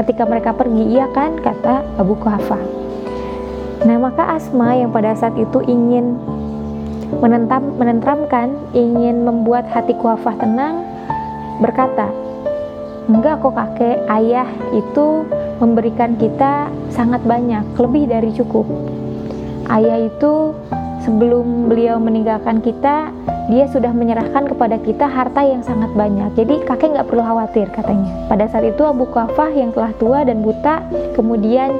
ketika 0.00 0.24
mereka 0.24 0.56
pergi, 0.56 0.96
iya 0.96 1.06
kan? 1.12 1.36
kata 1.40 1.84
Abu 2.00 2.16
Kuhafa. 2.16 2.56
Nah, 3.84 3.96
maka 3.96 4.36
Asma 4.36 4.76
yang 4.76 4.92
pada 4.92 5.16
saat 5.16 5.36
itu 5.36 5.60
ingin 5.64 6.16
menentam, 7.20 7.76
menentramkan, 7.76 8.52
ingin 8.72 9.24
membuat 9.24 9.68
hati 9.68 9.96
Kuhafah 9.96 10.36
tenang, 10.40 10.84
berkata, 11.60 12.08
Enggak 13.10 13.42
kok 13.42 13.58
kakek, 13.58 14.06
ayah 14.06 14.46
itu 14.70 15.26
memberikan 15.58 16.14
kita 16.14 16.70
sangat 16.94 17.20
banyak, 17.26 17.66
lebih 17.74 18.06
dari 18.06 18.30
cukup. 18.30 18.64
Ayah 19.66 20.06
itu 20.06 20.54
sebelum 21.10 21.66
beliau 21.66 21.98
meninggalkan 21.98 22.62
kita, 22.62 23.10
dia 23.50 23.66
sudah 23.66 23.90
menyerahkan 23.90 24.46
kepada 24.46 24.78
kita 24.78 25.10
harta 25.10 25.42
yang 25.42 25.66
sangat 25.66 25.90
banyak. 25.98 26.38
Jadi 26.38 26.62
kakek 26.62 26.94
nggak 26.94 27.10
perlu 27.10 27.26
khawatir 27.26 27.66
katanya. 27.74 28.30
Pada 28.30 28.46
saat 28.46 28.62
itu 28.70 28.86
Abu 28.86 29.10
Kafah 29.10 29.50
yang 29.50 29.74
telah 29.74 29.90
tua 29.98 30.22
dan 30.22 30.46
buta 30.46 30.86
kemudian 31.18 31.74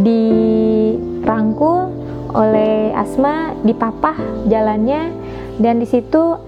dirangkul 0.00 1.92
oleh 2.32 2.96
Asma, 2.96 3.52
dipapah 3.60 4.16
jalannya 4.48 5.12
dan 5.60 5.76
di 5.76 5.84
situ 5.84 6.40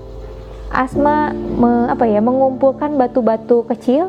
Asma 0.72 1.36
me, 1.36 1.92
apa 1.92 2.08
ya 2.08 2.24
mengumpulkan 2.24 2.96
batu-batu 2.96 3.68
kecil 3.68 4.08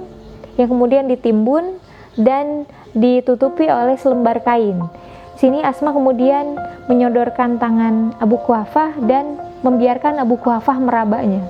yang 0.56 0.72
kemudian 0.72 1.12
ditimbun 1.12 1.75
dan 2.15 2.63
ditutupi 2.96 3.68
oleh 3.68 4.00
selembar 4.00 4.39
kain. 4.48 4.80
Sini 5.43 5.59
Asma 5.59 5.91
kemudian 5.91 6.55
menyodorkan 6.88 7.59
tangan 7.59 8.15
Abu 8.23 8.39
Kuafah 8.47 8.95
dan 9.03 9.35
membiarkan 9.59 10.15
Abu 10.23 10.39
Kuafah 10.39 10.79
merabanya 10.79 11.43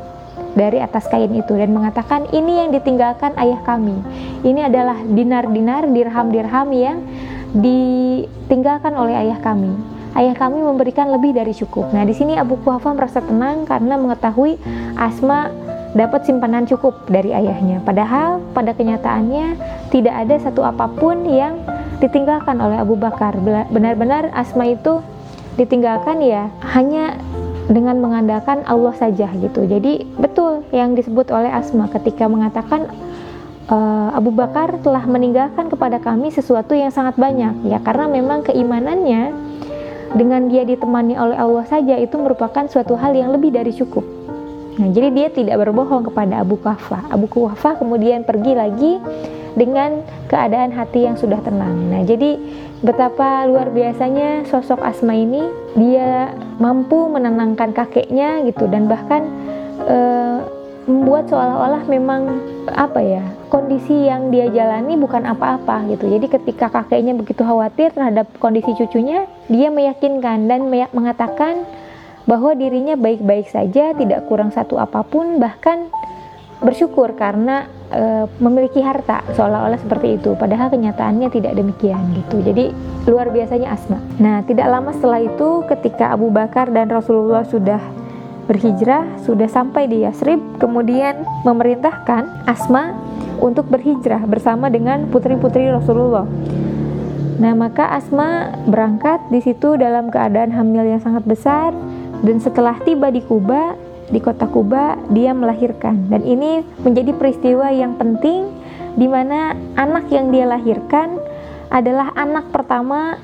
dari 0.57 0.81
atas 0.81 1.05
kain 1.05 1.29
itu 1.29 1.53
dan 1.53 1.69
mengatakan 1.69 2.25
ini 2.33 2.65
yang 2.65 2.73
ditinggalkan 2.73 3.37
ayah 3.37 3.61
kami. 3.61 3.93
Ini 4.41 4.65
adalah 4.65 4.97
dinar-dinar, 4.97 5.85
dirham-dirham 5.93 6.73
yang 6.73 7.05
ditinggalkan 7.53 8.97
oleh 8.97 9.13
ayah 9.13 9.37
kami. 9.37 9.69
Ayah 10.17 10.41
kami 10.41 10.57
memberikan 10.57 11.13
lebih 11.13 11.37
dari 11.37 11.53
cukup. 11.53 11.93
Nah, 11.93 12.01
di 12.01 12.17
sini 12.17 12.33
Abu 12.33 12.57
Kuhafa 12.65 12.97
merasa 12.97 13.21
tenang 13.21 13.69
karena 13.69 13.93
mengetahui 14.01 14.57
Asma 14.97 15.53
dapat 15.93 16.25
simpanan 16.25 16.65
cukup 16.65 17.05
dari 17.09 17.33
ayahnya. 17.33 17.81
Padahal 17.85 18.41
pada 18.51 18.73
kenyataannya 18.73 19.57
tidak 19.93 20.15
ada 20.25 20.35
satu 20.41 20.65
apa 20.65 20.89
pun 20.89 21.25
yang 21.29 21.61
ditinggalkan 22.01 22.57
oleh 22.57 22.81
Abu 22.81 22.97
Bakar. 22.97 23.37
Benar-benar 23.69 24.33
Asma 24.33 24.67
itu 24.67 24.99
ditinggalkan 25.53 26.17
ya 26.25 26.49
hanya 26.73 27.13
dengan 27.69 28.01
mengandalkan 28.01 28.65
Allah 28.65 28.91
saja 28.97 29.29
gitu. 29.37 29.63
Jadi 29.63 30.03
betul 30.17 30.65
yang 30.73 30.97
disebut 30.97 31.29
oleh 31.29 31.47
Asma 31.53 31.87
ketika 31.93 32.27
mengatakan 32.27 32.89
e, 33.69 33.77
Abu 34.11 34.33
Bakar 34.33 34.81
telah 34.81 35.05
meninggalkan 35.07 35.69
kepada 35.71 36.01
kami 36.01 36.33
sesuatu 36.33 36.75
yang 36.75 36.91
sangat 36.91 37.15
banyak 37.15 37.69
ya 37.69 37.79
karena 37.79 38.09
memang 38.09 38.43
keimanannya 38.43 39.31
dengan 40.13 40.49
dia 40.51 40.67
ditemani 40.67 41.15
oleh 41.17 41.37
Allah 41.37 41.65
saja 41.65 41.95
itu 41.97 42.17
merupakan 42.19 42.65
suatu 42.67 42.99
hal 42.99 43.15
yang 43.15 43.31
lebih 43.31 43.53
dari 43.53 43.71
cukup. 43.71 44.22
Nah, 44.73 44.89
jadi 44.89 45.09
dia 45.13 45.27
tidak 45.29 45.61
berbohong 45.61 46.09
kepada 46.09 46.41
Abu 46.41 46.57
Kahfa. 46.57 47.05
Abu 47.13 47.29
Kahfa 47.29 47.77
kemudian 47.77 48.25
pergi 48.25 48.53
lagi 48.57 48.93
dengan 49.53 50.01
keadaan 50.29 50.73
hati 50.73 51.05
yang 51.05 51.13
sudah 51.13 51.37
tenang. 51.45 51.93
Nah, 51.93 52.01
jadi 52.01 52.41
betapa 52.83 53.47
luar 53.47 53.71
biasanya 53.71 54.43
sosok 54.49 54.83
Asma 54.83 55.15
ini 55.15 55.45
dia 55.79 56.35
mampu 56.59 57.07
menenangkan 57.07 57.71
kakeknya 57.71 58.43
gitu 58.43 58.67
dan 58.67 58.91
bahkan 58.91 59.23
e, 59.87 59.97
membuat 60.83 61.31
seolah-olah 61.31 61.87
memang 61.87 62.43
apa 62.75 62.99
ya 62.99 63.23
kondisi 63.47 64.11
yang 64.11 64.35
dia 64.35 64.51
jalani 64.51 64.99
bukan 64.99 65.23
apa-apa 65.23 65.87
gitu 65.95 66.11
jadi 66.11 66.27
ketika 66.27 66.67
kakeknya 66.67 67.15
begitu 67.15 67.39
khawatir 67.47 67.95
terhadap 67.95 68.27
kondisi 68.43 68.75
cucunya 68.75 69.31
dia 69.47 69.71
meyakinkan 69.71 70.51
dan 70.51 70.67
mengatakan 70.91 71.63
bahwa 72.23 72.55
dirinya 72.55 72.95
baik-baik 72.95 73.51
saja 73.51 73.91
tidak 73.91 74.25
kurang 74.31 74.51
satu 74.55 74.79
apa 74.79 75.03
pun 75.03 75.39
bahkan 75.39 75.91
bersyukur 76.63 77.11
karena 77.19 77.67
e, 77.91 78.25
memiliki 78.39 78.79
harta 78.79 79.19
seolah-olah 79.35 79.79
seperti 79.83 80.15
itu. 80.15 80.31
Padahal 80.39 80.71
kenyataannya 80.71 81.27
tidak 81.27 81.59
demikian 81.59 82.15
gitu. 82.15 82.39
Jadi 82.39 82.71
luar 83.03 83.27
biasanya 83.35 83.75
Asma. 83.75 83.99
Nah 84.23 84.39
tidak 84.47 84.71
lama 84.71 84.95
setelah 84.95 85.19
itu 85.19 85.67
ketika 85.67 86.15
Abu 86.15 86.31
Bakar 86.31 86.71
dan 86.71 86.87
Rasulullah 86.87 87.43
sudah 87.43 87.83
berhijrah 88.43 89.23
sudah 89.23 89.47
sampai 89.47 89.87
di 89.87 90.03
Yasrib 90.03 90.39
kemudian 90.59 91.23
memerintahkan 91.47 92.47
Asma 92.47 92.95
untuk 93.39 93.67
berhijrah 93.67 94.23
bersama 94.23 94.71
dengan 94.71 95.11
putri-putri 95.11 95.67
Rasulullah. 95.67 96.27
Nah, 97.33 97.53
maka 97.57 97.91
Asma 97.91 98.55
berangkat 98.69 99.19
di 99.27 99.43
situ 99.43 99.75
dalam 99.75 100.07
keadaan 100.07 100.53
hamil 100.53 100.85
yang 100.85 101.01
sangat 101.03 101.27
besar 101.27 101.75
dan 102.23 102.39
setelah 102.39 102.79
tiba 102.87 103.11
di 103.11 103.19
Kuba, 103.19 103.75
di 104.07 104.23
kota 104.23 104.47
Kuba 104.47 104.95
dia 105.11 105.35
melahirkan 105.35 106.07
dan 106.07 106.23
ini 106.23 106.63
menjadi 106.81 107.11
peristiwa 107.11 107.67
yang 107.69 107.99
penting 107.99 108.47
di 108.95 109.11
mana 109.11 109.57
anak 109.75 110.07
yang 110.07 110.31
dia 110.31 110.47
lahirkan 110.47 111.19
adalah 111.67 112.15
anak 112.15 112.47
pertama 112.53 113.17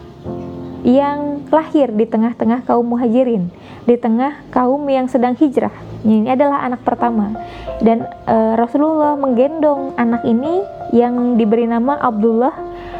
yang 0.84 1.44
lahir 1.51 1.91
di 1.91 2.08
tengah-tengah 2.08 2.63
kaum 2.63 2.88
muhajirin, 2.88 3.51
di 3.84 3.96
tengah 4.00 4.48
kaum 4.50 4.82
yang 4.88 5.12
sedang 5.12 5.36
hijrah. 5.36 5.74
Ini 6.08 6.32
adalah 6.32 6.63
anak 6.63 6.88
pertama. 6.88 7.36
Dan 7.84 8.08
e, 8.24 8.36
Rasulullah 8.56 9.20
menggendong 9.20 10.00
anak 10.00 10.24
ini 10.24 10.63
yang 10.96 11.36
diberi 11.36 11.68
nama 11.68 12.00
Abdullah 12.00 12.56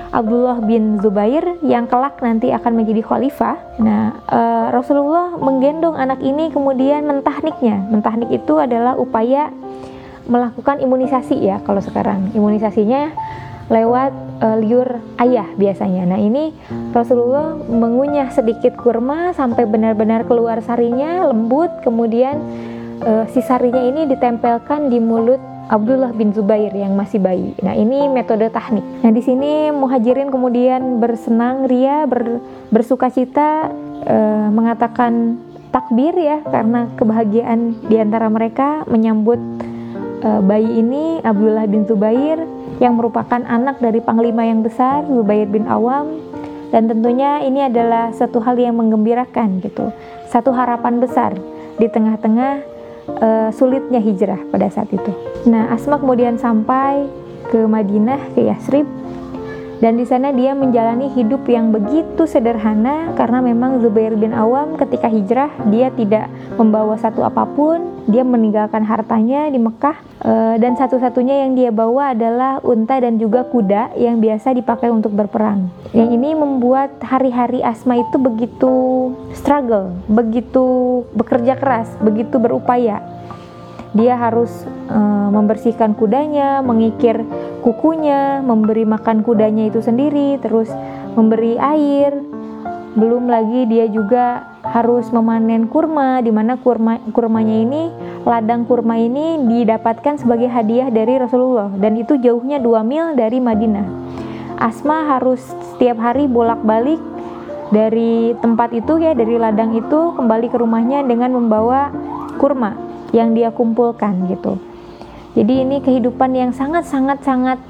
Abdullah 0.10 0.58
bin 0.66 0.98
Zubair 1.00 1.62
yang 1.62 1.86
kelak 1.86 2.18
nanti 2.20 2.50
akan 2.50 2.74
menjadi 2.74 3.06
khalifah. 3.06 3.58
Nah, 3.78 4.18
e, 4.26 4.42
Rasulullah 4.74 5.38
menggendong 5.38 5.94
anak 5.94 6.20
ini 6.26 6.50
kemudian 6.50 7.06
mentahniknya. 7.06 7.78
Mentahnik 7.94 8.34
itu 8.34 8.58
adalah 8.58 8.98
upaya 8.98 9.54
melakukan 10.30 10.82
imunisasi 10.82 11.38
ya 11.42 11.62
kalau 11.66 11.82
sekarang. 11.82 12.30
Imunisasinya 12.34 13.14
lewat 13.70 14.12
uh, 14.42 14.58
liur 14.58 14.98
ayah 15.22 15.46
biasanya. 15.56 16.10
Nah, 16.10 16.20
ini 16.20 16.52
Rasulullah 16.90 17.54
mengunyah 17.56 18.34
sedikit 18.34 18.74
kurma 18.76 19.32
sampai 19.38 19.70
benar-benar 19.70 20.26
keluar 20.26 20.60
sarinya 20.66 21.30
lembut, 21.30 21.70
kemudian 21.86 22.42
uh, 23.06 23.26
si 23.30 23.46
sarinya 23.46 23.80
ini 23.86 24.10
ditempelkan 24.10 24.90
di 24.90 24.98
mulut 24.98 25.40
Abdullah 25.70 26.10
bin 26.18 26.34
Zubair 26.34 26.74
yang 26.74 26.98
masih 26.98 27.22
bayi. 27.22 27.54
Nah, 27.62 27.78
ini 27.78 28.10
metode 28.10 28.50
teknik. 28.50 28.82
Nah, 29.06 29.14
di 29.14 29.22
sini 29.22 29.70
Muhajirin 29.70 30.34
kemudian 30.34 30.98
bersenang 30.98 31.70
ria, 31.70 32.10
ber, 32.10 32.42
bersuka 32.74 33.14
cita 33.14 33.70
uh, 34.10 34.50
mengatakan 34.50 35.38
takbir 35.70 36.18
ya 36.18 36.42
karena 36.50 36.90
kebahagiaan 36.98 37.78
di 37.86 38.02
antara 38.02 38.26
mereka 38.34 38.82
menyambut 38.90 39.38
uh, 40.26 40.42
bayi 40.42 40.82
ini 40.82 41.22
Abdullah 41.22 41.70
bin 41.70 41.86
Zubair 41.86 42.42
yang 42.82 42.98
merupakan 42.98 43.38
anak 43.46 43.78
dari 43.78 44.02
panglima 44.02 44.50
yang 44.50 44.66
besar 44.66 45.06
Zubair 45.06 45.46
bin 45.46 45.70
Awam 45.70 46.18
dan 46.74 46.90
tentunya 46.90 47.46
ini 47.46 47.70
adalah 47.70 48.10
satu 48.14 48.42
hal 48.42 48.58
yang 48.58 48.78
menggembirakan 48.78 49.62
gitu 49.62 49.94
satu 50.30 50.54
harapan 50.54 50.98
besar 50.98 51.38
di 51.78 51.86
tengah-tengah 51.86 52.79
uh, 53.18 53.50
sulitnya 53.50 53.98
hijrah 53.98 54.40
pada 54.54 54.70
saat 54.70 54.90
itu. 54.94 55.12
Nah 55.50 55.74
Asma 55.74 55.98
kemudian 55.98 56.38
sampai 56.38 57.10
ke 57.50 57.66
Madinah 57.66 58.22
ke 58.38 58.46
Yasrib 58.46 58.86
dan 59.80 59.96
di 59.96 60.04
sana 60.04 60.36
dia 60.36 60.52
menjalani 60.52 61.08
hidup 61.16 61.48
yang 61.48 61.72
begitu 61.72 62.28
sederhana 62.28 63.16
karena 63.16 63.40
memang 63.40 63.80
Zubair 63.80 64.12
bin 64.20 64.36
Awam 64.36 64.76
ketika 64.76 65.08
hijrah 65.08 65.48
dia 65.72 65.88
tidak 65.96 66.28
membawa 66.60 67.00
satu 67.00 67.24
apa 67.24 67.48
pun. 67.48 68.04
Dia 68.10 68.26
meninggalkan 68.26 68.82
hartanya 68.90 69.54
di 69.54 69.62
Mekah 69.62 70.02
e, 70.20 70.34
dan 70.58 70.74
satu-satunya 70.74 71.46
yang 71.46 71.54
dia 71.54 71.70
bawa 71.70 72.18
adalah 72.18 72.58
unta 72.66 72.98
dan 72.98 73.22
juga 73.22 73.46
kuda 73.46 73.96
yang 73.96 74.18
biasa 74.18 74.58
dipakai 74.58 74.90
untuk 74.90 75.14
berperang. 75.14 75.70
Yang 75.94 76.10
ini 76.18 76.30
membuat 76.34 76.98
hari-hari 77.06 77.62
Asma 77.62 78.02
itu 78.02 78.18
begitu 78.18 78.74
struggle 79.32 79.94
begitu 80.10 80.66
bekerja 81.14 81.54
keras 81.56 81.90
begitu 82.02 82.42
berupaya 82.42 83.19
dia 83.94 84.14
harus 84.14 84.50
e, 84.86 85.00
membersihkan 85.34 85.98
kudanya, 85.98 86.62
mengikir 86.62 87.26
kukunya, 87.66 88.42
memberi 88.46 88.86
makan 88.86 89.26
kudanya 89.26 89.70
itu 89.70 89.82
sendiri, 89.82 90.38
terus 90.38 90.70
memberi 91.18 91.58
air. 91.58 92.14
Belum 92.94 93.30
lagi 93.30 93.70
dia 93.70 93.86
juga 93.90 94.50
harus 94.66 95.10
memanen 95.10 95.70
kurma, 95.70 96.22
di 96.22 96.30
mana 96.30 96.58
kurma 96.58 97.02
kurmanya 97.14 97.56
ini 97.66 97.84
ladang 98.28 98.68
kurma 98.68 99.00
ini 99.00 99.40
didapatkan 99.46 100.20
sebagai 100.20 100.52
hadiah 100.52 100.92
dari 100.92 101.16
Rasulullah 101.16 101.72
dan 101.80 101.96
itu 101.96 102.20
jauhnya 102.20 102.60
2 102.60 102.84
mil 102.84 103.06
dari 103.16 103.40
Madinah. 103.40 103.88
Asma 104.60 105.08
harus 105.08 105.40
setiap 105.74 106.04
hari 106.04 106.28
bolak-balik 106.28 107.00
dari 107.72 108.36
tempat 108.44 108.76
itu 108.76 109.00
ya 109.00 109.16
dari 109.16 109.40
ladang 109.40 109.72
itu 109.78 110.18
kembali 110.20 110.52
ke 110.52 110.58
rumahnya 110.60 111.06
dengan 111.08 111.32
membawa 111.38 111.94
kurma 112.42 112.89
yang 113.16 113.34
dia 113.34 113.50
kumpulkan 113.50 114.30
gitu. 114.30 114.62
Jadi 115.38 115.54
ini 115.66 115.78
kehidupan 115.80 116.34
yang 116.34 116.52
sangat-sangat-sangat 116.52 117.62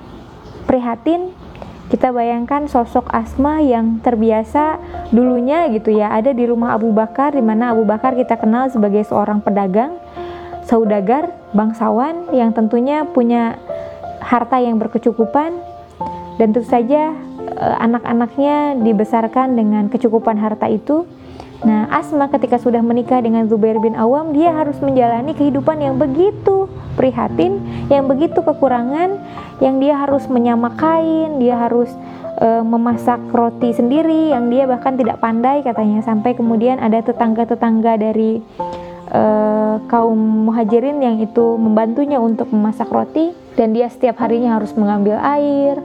prihatin. 0.65 1.35
Kita 1.89 2.13
bayangkan 2.13 2.69
sosok 2.69 3.09
Asma 3.09 3.65
yang 3.65 3.97
terbiasa 4.05 4.77
dulunya 5.09 5.65
gitu 5.73 5.89
ya 5.89 6.13
ada 6.13 6.29
di 6.37 6.45
rumah 6.45 6.77
Abu 6.77 6.93
Bakar 6.93 7.33
di 7.33 7.41
mana 7.41 7.73
Abu 7.73 7.81
Bakar 7.81 8.13
kita 8.13 8.37
kenal 8.37 8.69
sebagai 8.69 9.01
seorang 9.09 9.41
pedagang, 9.41 9.97
saudagar, 10.69 11.33
bangsawan 11.49 12.29
yang 12.29 12.53
tentunya 12.53 13.09
punya 13.09 13.57
harta 14.21 14.61
yang 14.61 14.77
berkecukupan 14.77 15.57
dan 16.37 16.53
tentu 16.53 16.61
saja 16.61 17.17
eh, 17.57 17.75
anak-anaknya 17.81 18.77
dibesarkan 18.85 19.57
dengan 19.57 19.89
kecukupan 19.89 20.37
harta 20.37 20.69
itu 20.69 21.09
Nah, 21.59 21.91
Asma 21.91 22.31
ketika 22.31 22.55
sudah 22.55 22.79
menikah 22.79 23.19
dengan 23.19 23.43
Zubair 23.51 23.75
bin 23.83 23.91
Awam, 23.91 24.31
dia 24.31 24.55
harus 24.55 24.79
menjalani 24.79 25.35
kehidupan 25.35 25.83
yang 25.83 25.99
begitu 25.99 26.71
prihatin, 26.95 27.59
yang 27.91 28.07
begitu 28.07 28.39
kekurangan, 28.39 29.19
yang 29.59 29.75
dia 29.83 29.99
harus 29.99 30.23
menyamak 30.31 30.79
kain, 30.79 31.35
dia 31.43 31.59
harus 31.59 31.91
e, 32.39 32.63
memasak 32.63 33.19
roti 33.35 33.75
sendiri, 33.75 34.31
yang 34.31 34.47
dia 34.47 34.71
bahkan 34.71 34.95
tidak 34.95 35.19
pandai 35.19 35.59
katanya. 35.59 35.99
Sampai 35.99 36.31
kemudian 36.31 36.79
ada 36.79 37.03
tetangga-tetangga 37.03 37.99
dari 37.99 38.39
e, 39.11 39.23
kaum 39.91 40.47
muhajirin 40.47 41.03
yang 41.03 41.19
itu 41.19 41.59
membantunya 41.59 42.23
untuk 42.23 42.47
memasak 42.55 42.87
roti, 42.87 43.35
dan 43.59 43.75
dia 43.75 43.91
setiap 43.91 44.15
harinya 44.23 44.55
harus 44.55 44.71
mengambil 44.79 45.19
air, 45.19 45.83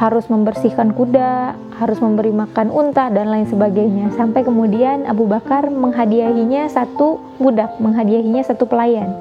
harus 0.00 0.24
membersihkan 0.32 0.96
kuda, 0.96 1.52
harus 1.76 2.00
memberi 2.00 2.32
makan 2.32 2.72
unta 2.72 3.12
dan 3.12 3.28
lain 3.28 3.44
sebagainya. 3.44 4.08
Sampai 4.16 4.48
kemudian 4.48 5.04
Abu 5.04 5.28
Bakar 5.28 5.68
menghadiahinya 5.68 6.72
satu 6.72 7.20
budak, 7.36 7.76
menghadiahinya 7.76 8.40
satu 8.40 8.64
pelayan. 8.64 9.12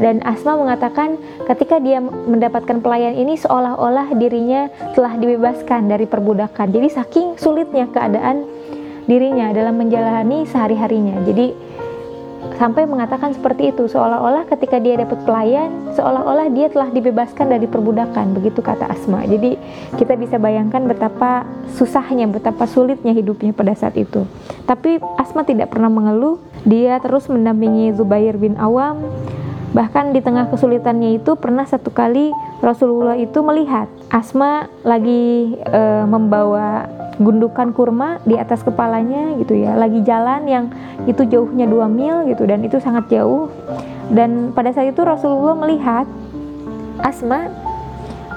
Dan 0.00 0.24
Asma 0.24 0.56
mengatakan 0.56 1.20
ketika 1.44 1.76
dia 1.78 2.00
mendapatkan 2.02 2.80
pelayan 2.80 3.14
ini 3.14 3.36
seolah-olah 3.36 4.16
dirinya 4.16 4.72
telah 4.96 5.14
dibebaskan 5.20 5.92
dari 5.92 6.08
perbudakan. 6.08 6.72
Jadi 6.72 6.88
saking 6.88 7.36
sulitnya 7.36 7.86
keadaan 7.92 8.48
dirinya 9.04 9.52
dalam 9.52 9.76
menjalani 9.76 10.48
sehari-harinya. 10.48 11.20
Jadi 11.28 11.52
sampai 12.56 12.86
mengatakan 12.86 13.34
seperti 13.34 13.74
itu 13.74 13.90
seolah-olah 13.90 14.46
ketika 14.46 14.78
dia 14.78 14.94
dapat 15.00 15.18
pelayan 15.26 15.70
seolah-olah 15.94 16.50
dia 16.54 16.70
telah 16.70 16.90
dibebaskan 16.90 17.50
dari 17.50 17.66
perbudakan 17.66 18.34
begitu 18.34 18.62
kata 18.62 18.90
Asma. 18.90 19.26
Jadi 19.26 19.58
kita 19.98 20.14
bisa 20.14 20.36
bayangkan 20.38 20.86
betapa 20.86 21.46
susahnya 21.74 22.30
betapa 22.30 22.66
sulitnya 22.70 23.14
hidupnya 23.14 23.50
pada 23.54 23.74
saat 23.74 23.98
itu. 23.98 24.26
Tapi 24.64 25.02
Asma 25.18 25.42
tidak 25.46 25.74
pernah 25.74 25.90
mengeluh. 25.90 26.38
Dia 26.64 26.96
terus 26.96 27.28
mendampingi 27.28 27.92
Zubair 27.92 28.40
bin 28.40 28.56
Awam 28.56 29.04
bahkan 29.74 30.14
di 30.14 30.22
tengah 30.22 30.48
kesulitannya 30.48 31.18
itu 31.18 31.34
pernah 31.34 31.66
satu 31.66 31.90
kali 31.90 32.30
Rasulullah 32.62 33.18
itu 33.18 33.42
melihat 33.42 33.90
Asma 34.08 34.70
lagi 34.86 35.58
e, 35.58 35.82
membawa 36.06 36.86
gundukan 37.18 37.74
kurma 37.74 38.22
di 38.22 38.38
atas 38.38 38.62
kepalanya 38.62 39.34
gitu 39.42 39.58
ya. 39.58 39.74
Lagi 39.74 40.06
jalan 40.06 40.46
yang 40.46 40.64
itu 41.10 41.26
jauhnya 41.26 41.66
dua 41.66 41.90
mil 41.90 42.26
gitu 42.30 42.46
dan 42.46 42.62
itu 42.62 42.78
sangat 42.78 43.10
jauh. 43.10 43.50
Dan 44.14 44.54
pada 44.54 44.70
saat 44.70 44.94
itu 44.94 45.02
Rasulullah 45.02 45.58
melihat 45.58 46.06
Asma 47.02 47.50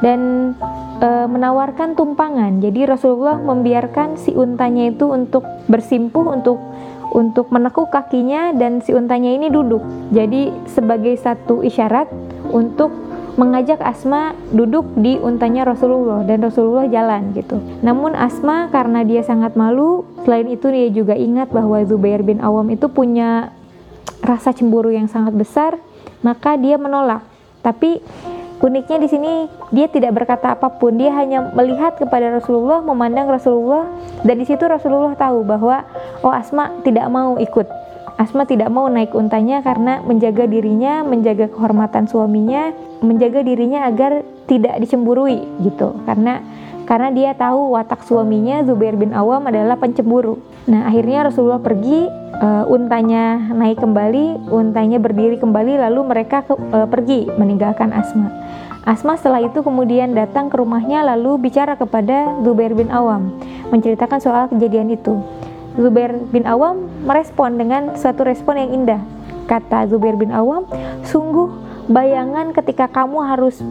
dan 0.01 0.53
e, 0.97 1.09
menawarkan 1.29 1.93
tumpangan. 1.93 2.57
Jadi 2.57 2.89
Rasulullah 2.89 3.37
membiarkan 3.37 4.17
si 4.17 4.33
untanya 4.33 4.89
itu 4.89 5.05
untuk 5.05 5.45
bersimpuh 5.69 6.33
untuk 6.33 6.57
untuk 7.15 7.51
menekuk 7.53 7.91
kakinya 7.91 8.51
dan 8.55 8.83
si 8.83 8.91
untanya 8.91 9.31
ini 9.31 9.47
duduk 9.47 9.83
jadi 10.11 10.51
sebagai 10.67 11.15
satu 11.19 11.63
isyarat 11.63 12.09
untuk 12.51 12.91
mengajak 13.37 13.77
Asma 13.85 14.33
duduk 14.49 14.97
di 14.97 15.21
untanya 15.21 15.69
Rasulullah 15.69 16.25
dan 16.25 16.41
Rasulullah 16.41 16.89
jalan 16.89 17.37
gitu. 17.37 17.61
Namun 17.85 18.17
Asma 18.17 18.65
karena 18.73 19.05
dia 19.05 19.21
sangat 19.21 19.53
malu, 19.53 20.09
selain 20.25 20.49
itu 20.49 20.67
dia 20.73 20.89
juga 20.89 21.13
ingat 21.13 21.53
bahwa 21.53 21.77
Zubair 21.85 22.25
bin 22.25 22.41
Awam 22.41 22.73
itu 22.73 22.89
punya 22.89 23.53
rasa 24.25 24.57
cemburu 24.57 24.89
yang 24.89 25.05
sangat 25.05 25.37
besar, 25.37 25.77
maka 26.25 26.57
dia 26.57 26.81
menolak. 26.81 27.21
Tapi 27.61 28.01
uniknya 28.61 28.97
di 28.97 29.07
sini 29.09 29.33
dia 29.69 29.87
tidak 29.89 30.17
berkata 30.17 30.57
apa 30.57 30.73
pun, 30.73 30.97
dia 30.97 31.13
hanya 31.13 31.53
melihat 31.53 31.97
kepada 31.97 32.33
Rasulullah, 32.41 32.81
memandang 32.81 33.29
Rasulullah 33.29 33.85
dan 34.25 34.35
di 34.41 34.45
situ 34.45 34.63
Rasulullah 34.65 35.13
tahu 35.13 35.45
bahwa 35.45 35.85
oh 36.25 36.33
Asma 36.33 36.73
tidak 36.81 37.05
mau 37.09 37.37
ikut 37.37 37.67
Asma 38.17 38.49
tidak 38.49 38.73
mau 38.73 38.89
naik 38.89 39.13
untanya 39.13 39.61
karena 39.61 40.01
menjaga 40.01 40.49
dirinya, 40.49 41.05
menjaga 41.05 41.53
kehormatan 41.53 42.09
suaminya, 42.09 42.73
menjaga 43.05 43.45
dirinya 43.45 43.85
agar 43.85 44.25
tidak 44.49 44.81
dicemburui 44.81 45.45
gitu. 45.61 45.93
Karena 46.01 46.41
karena 46.87 47.11
dia 47.11 47.35
tahu 47.35 47.75
watak 47.75 48.07
suaminya 48.07 48.63
Zubair 48.63 48.95
bin 48.95 49.11
Awam 49.11 49.51
adalah 49.51 49.75
pencemburu. 49.75 50.39
Nah, 50.71 50.87
akhirnya 50.87 51.27
Rasulullah 51.27 51.59
pergi, 51.59 52.07
uh, 52.39 52.63
untanya 52.71 53.35
naik 53.51 53.83
kembali, 53.83 54.47
untanya 54.47 54.95
berdiri 54.95 55.35
kembali 55.35 55.83
lalu 55.83 55.99
mereka 56.07 56.47
ke, 56.47 56.55
uh, 56.55 56.87
pergi 56.87 57.27
meninggalkan 57.35 57.91
Asma. 57.91 58.31
Asma 58.87 59.19
setelah 59.19 59.43
itu 59.43 59.59
kemudian 59.59 60.15
datang 60.15 60.47
ke 60.47 60.55
rumahnya 60.55 61.03
lalu 61.03 61.51
bicara 61.51 61.75
kepada 61.75 62.39
Zubair 62.39 62.71
bin 62.71 62.87
Awam 62.87 63.35
menceritakan 63.67 64.23
soal 64.23 64.47
kejadian 64.47 64.87
itu. 64.87 65.19
Zubair 65.75 66.15
bin 66.31 66.47
Awam 66.47 66.87
merespon 67.03 67.59
dengan 67.59 67.99
suatu 67.99 68.23
respon 68.23 68.55
yang 68.55 68.71
indah. 68.71 69.03
kata 69.47 69.87
Zubair 69.87 70.19
bin 70.19 70.27
Awam 70.35 70.67
sungguh 71.07 71.47
bayangan 71.87 72.51
ketika 72.51 72.91
kamu 72.91 73.23
harus 73.23 73.63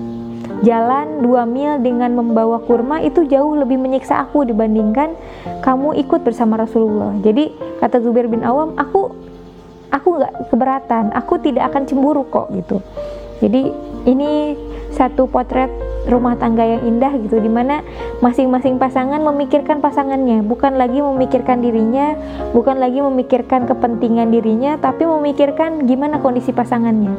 jalan 0.65 1.21
dua 1.21 1.45
mil 1.45 1.81
dengan 1.85 2.17
membawa 2.17 2.63
kurma 2.65 3.03
itu 3.05 3.29
jauh 3.29 3.57
lebih 3.59 3.77
menyiksa 3.77 4.25
aku 4.25 4.49
dibandingkan 4.49 5.13
kamu 5.61 5.99
ikut 6.07 6.25
bersama 6.25 6.61
Rasulullah. 6.61 7.13
Jadi 7.21 7.53
kata 7.83 8.01
Zubair 8.01 8.31
bin 8.31 8.41
Awam 8.47 8.77
aku 8.79 9.13
aku 9.93 10.09
nggak 10.17 10.53
keberatan. 10.53 11.05
Aku 11.13 11.41
tidak 11.43 11.73
akan 11.73 11.83
cemburu 11.85 12.25
kok 12.29 12.53
gitu. 12.55 12.81
Jadi 13.45 13.69
ini 14.09 14.57
satu 14.97 15.29
potret 15.29 15.69
rumah 16.07 16.39
tangga 16.39 16.63
yang 16.63 16.87
indah 16.87 17.11
gitu 17.19 17.43
di 17.43 17.51
mana 17.51 17.83
masing-masing 18.23 18.79
pasangan 18.79 19.21
memikirkan 19.21 19.83
pasangannya. 19.83 20.41
Bukan 20.47 20.79
lagi 20.79 21.03
memikirkan 21.03 21.61
dirinya 21.61 22.17
bukan 22.57 22.81
lagi 22.81 23.05
memikirkan 23.05 23.69
kepentingan 23.69 24.33
dirinya 24.33 24.81
tapi 24.81 25.05
memikirkan 25.05 25.85
gimana 25.85 26.23
kondisi 26.25 26.57
pasangannya 26.57 27.13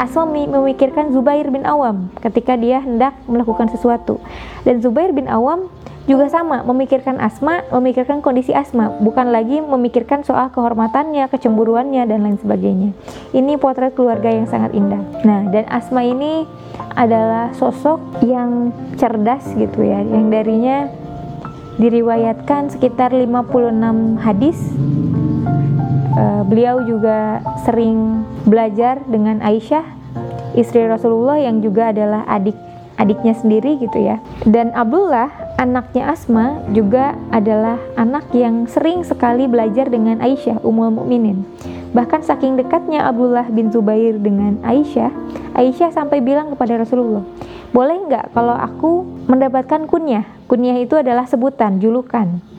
Asma 0.00 0.28
memikirkan 0.28 1.12
Zubair 1.12 1.48
bin 1.48 1.64
Awam 1.64 2.12
ketika 2.20 2.56
dia 2.56 2.80
hendak 2.80 3.16
melakukan 3.28 3.68
sesuatu 3.72 4.20
dan 4.64 4.80
Zubair 4.80 5.10
bin 5.12 5.28
Awam 5.28 5.72
juga 6.10 6.26
sama 6.26 6.66
memikirkan 6.66 7.22
Asma, 7.22 7.62
memikirkan 7.70 8.26
kondisi 8.26 8.50
Asma, 8.50 8.90
bukan 8.98 9.30
lagi 9.30 9.62
memikirkan 9.62 10.26
soal 10.26 10.50
kehormatannya, 10.50 11.30
kecemburuannya 11.30 12.02
dan 12.10 12.26
lain 12.26 12.38
sebagainya. 12.42 12.90
Ini 13.30 13.54
potret 13.54 13.94
keluarga 13.94 14.26
yang 14.26 14.50
sangat 14.50 14.74
indah. 14.74 14.98
Nah, 15.22 15.46
dan 15.54 15.62
Asma 15.70 16.02
ini 16.02 16.42
adalah 16.98 17.54
sosok 17.54 18.02
yang 18.26 18.74
cerdas 18.98 19.46
gitu 19.54 19.86
ya, 19.86 20.02
yang 20.02 20.26
darinya 20.26 20.90
diriwayatkan 21.78 22.74
sekitar 22.74 23.14
56 23.14 24.18
hadis. 24.18 24.58
Uh, 26.12 26.44
beliau 26.44 26.84
juga 26.84 27.40
sering 27.64 28.28
belajar 28.44 29.00
dengan 29.08 29.40
Aisyah, 29.40 29.84
istri 30.52 30.84
Rasulullah 30.84 31.40
yang 31.40 31.64
juga 31.64 31.88
adalah 31.88 32.28
adik 32.28 32.56
adiknya 33.00 33.32
sendiri 33.32 33.80
gitu 33.80 33.96
ya. 33.96 34.20
Dan 34.44 34.70
Abdullah 34.76 35.32
anaknya 35.56 36.12
Asma 36.12 36.60
juga 36.70 37.16
adalah 37.32 37.80
anak 37.96 38.28
yang 38.36 38.68
sering 38.68 39.02
sekali 39.02 39.48
belajar 39.48 39.88
dengan 39.88 40.20
Aisyah 40.20 40.60
Ummul 40.60 41.00
Mukminin. 41.00 41.48
Bahkan 41.96 42.24
saking 42.24 42.60
dekatnya 42.60 43.04
Abdullah 43.08 43.48
bin 43.48 43.72
Zubair 43.72 44.16
dengan 44.20 44.60
Aisyah, 44.64 45.12
Aisyah 45.56 45.92
sampai 45.92 46.20
bilang 46.20 46.52
kepada 46.52 46.80
Rasulullah, 46.80 47.24
boleh 47.72 47.96
nggak 48.08 48.36
kalau 48.36 48.56
aku 48.56 49.04
mendapatkan 49.28 49.88
kunyah? 49.88 50.28
Kunyah 50.44 50.76
itu 50.76 50.96
adalah 50.96 51.24
sebutan, 51.24 51.80
julukan. 51.80 52.51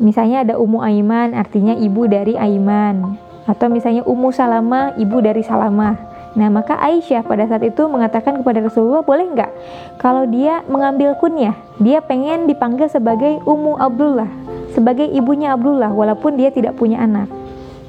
Misalnya 0.00 0.42
ada 0.42 0.54
Ummu 0.56 0.80
Aiman, 0.80 1.36
artinya 1.36 1.76
ibu 1.76 2.08
dari 2.08 2.34
Aiman. 2.34 3.20
Atau 3.44 3.68
misalnya 3.68 4.02
Ummu 4.08 4.32
Salama, 4.32 4.96
ibu 4.96 5.20
dari 5.20 5.44
Salamah 5.44 6.10
Nah, 6.30 6.46
maka 6.46 6.78
Aisyah 6.78 7.26
pada 7.26 7.42
saat 7.50 7.66
itu 7.66 7.90
mengatakan 7.90 8.38
kepada 8.38 8.62
Rasulullah, 8.62 9.02
boleh 9.02 9.34
nggak 9.34 9.50
kalau 9.98 10.30
dia 10.30 10.62
mengambil 10.70 11.18
kunyah, 11.18 11.58
dia 11.82 11.98
pengen 11.98 12.46
dipanggil 12.46 12.86
sebagai 12.86 13.42
Ummu 13.42 13.74
Abdullah, 13.82 14.30
sebagai 14.70 15.10
ibunya 15.10 15.58
Abdullah, 15.58 15.90
walaupun 15.90 16.38
dia 16.38 16.54
tidak 16.54 16.78
punya 16.78 17.02
anak. 17.02 17.26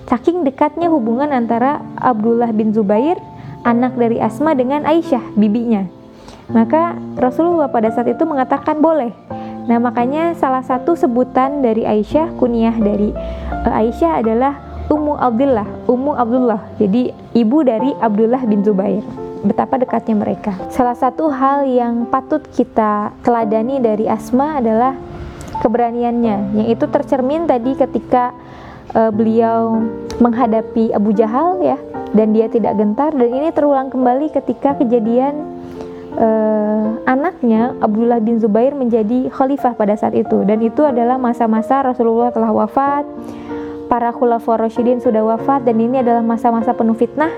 Saking 0.10 0.42
dekatnya 0.42 0.90
hubungan 0.90 1.30
antara 1.30 1.86
Abdullah 2.02 2.50
bin 2.50 2.74
Zubair, 2.74 3.22
anak 3.62 3.94
dari 3.94 4.18
Asma 4.18 4.58
dengan 4.58 4.90
Aisyah, 4.90 5.38
bibinya. 5.38 5.86
Maka 6.50 6.98
Rasulullah 7.16 7.70
pada 7.70 7.94
saat 7.94 8.10
itu 8.10 8.26
mengatakan 8.26 8.82
boleh. 8.82 9.14
Nah, 9.70 9.78
makanya 9.78 10.34
salah 10.36 10.66
satu 10.66 10.98
sebutan 10.98 11.62
dari 11.62 11.86
Aisyah, 11.86 12.34
kunyah 12.36 12.76
dari 12.82 13.14
uh, 13.52 13.74
Aisyah 13.74 14.26
adalah 14.26 14.54
Ummu 14.92 15.16
Abdullah, 15.16 15.68
Ummu 15.88 16.12
Abdullah. 16.18 16.62
Jadi 16.82 17.14
ibu 17.38 17.64
dari 17.64 17.94
Abdullah 17.96 18.42
bin 18.44 18.66
Zubair. 18.66 19.06
Betapa 19.42 19.82
dekatnya 19.82 20.18
mereka. 20.18 20.54
Salah 20.70 20.94
satu 20.94 21.32
hal 21.34 21.66
yang 21.66 22.06
patut 22.12 22.46
kita 22.54 23.10
teladani 23.26 23.82
dari 23.82 24.06
Asma 24.06 24.62
adalah 24.62 24.94
keberaniannya, 25.62 26.58
yang 26.58 26.68
itu 26.70 26.86
tercermin 26.90 27.46
tadi 27.46 27.78
ketika 27.78 28.34
uh, 28.98 29.10
beliau 29.14 29.82
menghadapi 30.18 30.94
Abu 30.94 31.14
Jahal 31.14 31.62
ya, 31.62 31.78
dan 32.18 32.34
dia 32.34 32.50
tidak 32.50 32.78
gentar. 32.78 33.14
Dan 33.14 33.30
ini 33.30 33.50
terulang 33.54 33.90
kembali 33.90 34.30
ketika 34.34 34.78
kejadian 34.78 35.61
uh, 36.18 37.00
anaknya 37.06 37.76
Abdullah 37.80 38.20
bin 38.24 38.40
Zubair 38.40 38.74
menjadi 38.76 39.32
khalifah 39.32 39.76
pada 39.76 39.96
saat 39.96 40.16
itu 40.16 40.44
dan 40.48 40.60
itu 40.64 40.84
adalah 40.84 41.20
masa-masa 41.20 41.84
Rasulullah 41.84 42.32
telah 42.32 42.52
wafat 42.52 43.06
para 43.92 44.16
khulafaur 44.16 44.56
rasyidin 44.56 45.04
sudah 45.04 45.20
wafat 45.20 45.68
dan 45.68 45.76
ini 45.84 46.00
adalah 46.00 46.24
masa-masa 46.24 46.72
penuh 46.72 46.96
fitnah, 46.96 47.36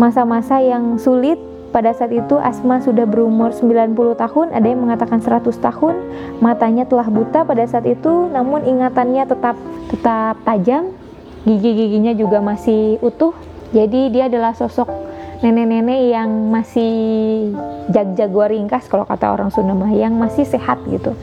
masa-masa 0.00 0.64
yang 0.64 0.96
sulit. 0.96 1.36
Pada 1.68 1.92
saat 1.92 2.16
itu 2.16 2.40
Asma 2.40 2.80
sudah 2.80 3.04
berumur 3.04 3.52
90 3.52 3.92
tahun, 4.16 4.56
ada 4.56 4.64
yang 4.64 4.88
mengatakan 4.88 5.20
100 5.20 5.52
tahun. 5.60 6.00
Matanya 6.40 6.88
telah 6.88 7.04
buta 7.12 7.44
pada 7.44 7.60
saat 7.68 7.84
itu, 7.84 8.24
namun 8.32 8.64
ingatannya 8.64 9.28
tetap 9.28 9.52
tetap 9.92 10.40
tajam. 10.48 10.96
Gigi-giginya 11.44 12.16
juga 12.16 12.40
masih 12.40 12.96
utuh. 13.04 13.36
Jadi 13.76 14.08
dia 14.08 14.32
adalah 14.32 14.56
sosok 14.56 14.88
nenek-nenek 15.38 16.00
yang 16.10 16.30
masih 16.50 16.94
jag-jaguar 17.94 18.50
ringkas 18.50 18.90
kalau 18.90 19.06
kata 19.06 19.30
orang 19.30 19.54
Sunda 19.54 19.74
mah, 19.74 19.90
yang 19.94 20.18
masih 20.18 20.42
sehat 20.42 20.82
gitu. 20.90 21.14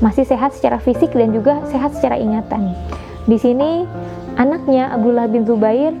Masih 0.00 0.24
sehat 0.26 0.56
secara 0.56 0.80
fisik 0.80 1.12
dan 1.12 1.30
juga 1.30 1.60
sehat 1.68 1.94
secara 1.94 2.18
ingatan. 2.18 2.72
Di 3.24 3.36
sini 3.40 3.84
anaknya 4.36 4.92
Abdullah 4.92 5.28
bin 5.30 5.46
Zubair 5.48 5.94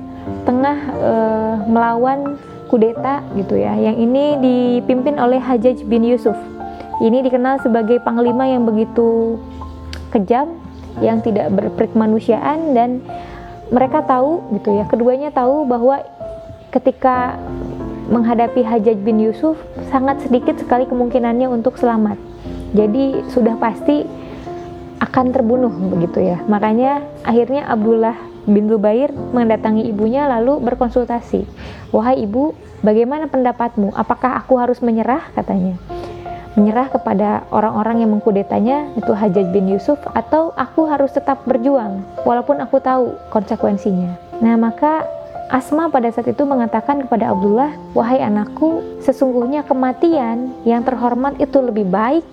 tengah 0.44 0.78
uh, 0.98 1.54
melawan 1.68 2.36
kudeta 2.68 3.22
gitu 3.38 3.60
ya. 3.60 3.76
Yang 3.76 3.96
ini 4.08 4.24
dipimpin 4.40 5.20
oleh 5.20 5.38
Hajjaj 5.38 5.84
bin 5.86 6.02
Yusuf. 6.04 6.36
Ini 7.00 7.22
dikenal 7.26 7.60
sebagai 7.60 8.00
panglima 8.02 8.48
yang 8.48 8.64
begitu 8.64 9.38
kejam, 10.14 10.58
yang 11.02 11.18
tidak 11.20 11.50
berperikmanusiaan 11.54 12.72
dan 12.72 13.02
mereka 13.70 14.02
tahu 14.06 14.42
gitu 14.54 14.74
ya. 14.78 14.84
Keduanya 14.86 15.30
tahu 15.34 15.66
bahwa 15.66 16.02
ketika 16.74 17.38
menghadapi 18.10 18.66
Hajjaj 18.66 18.98
bin 19.06 19.22
Yusuf 19.22 19.54
sangat 19.94 20.26
sedikit 20.26 20.58
sekali 20.58 20.84
kemungkinannya 20.90 21.46
untuk 21.46 21.78
selamat. 21.78 22.18
Jadi 22.74 23.22
sudah 23.30 23.54
pasti 23.62 24.02
akan 24.98 25.30
terbunuh 25.30 25.70
begitu 25.94 26.26
ya. 26.26 26.42
Makanya 26.50 27.06
akhirnya 27.22 27.70
Abdullah 27.70 28.18
bin 28.44 28.66
Zubair 28.66 29.14
mendatangi 29.14 29.86
ibunya 29.86 30.26
lalu 30.26 30.58
berkonsultasi. 30.60 31.46
Wahai 31.94 32.26
ibu, 32.26 32.52
bagaimana 32.82 33.30
pendapatmu? 33.30 33.94
Apakah 33.94 34.42
aku 34.42 34.58
harus 34.58 34.82
menyerah? 34.82 35.30
katanya. 35.32 35.78
Menyerah 36.54 36.86
kepada 36.86 37.46
orang-orang 37.50 38.06
yang 38.06 38.10
mengkudetanya 38.14 38.94
itu 38.94 39.10
Hajjaj 39.10 39.50
bin 39.50 39.66
Yusuf 39.66 39.98
atau 40.14 40.54
aku 40.54 40.86
harus 40.86 41.10
tetap 41.10 41.42
berjuang 41.46 42.02
walaupun 42.22 42.62
aku 42.62 42.78
tahu 42.78 43.18
konsekuensinya. 43.34 44.14
Nah, 44.38 44.54
maka 44.54 45.02
Asma 45.52 45.92
pada 45.92 46.08
saat 46.08 46.28
itu 46.28 46.44
mengatakan 46.48 47.04
kepada 47.04 47.32
Abdullah, 47.32 47.72
"Wahai 47.92 48.24
anakku, 48.24 48.80
sesungguhnya 49.04 49.64
kematian 49.68 50.56
yang 50.64 50.80
terhormat 50.84 51.36
itu 51.36 51.60
lebih 51.60 51.84
baik 51.88 52.24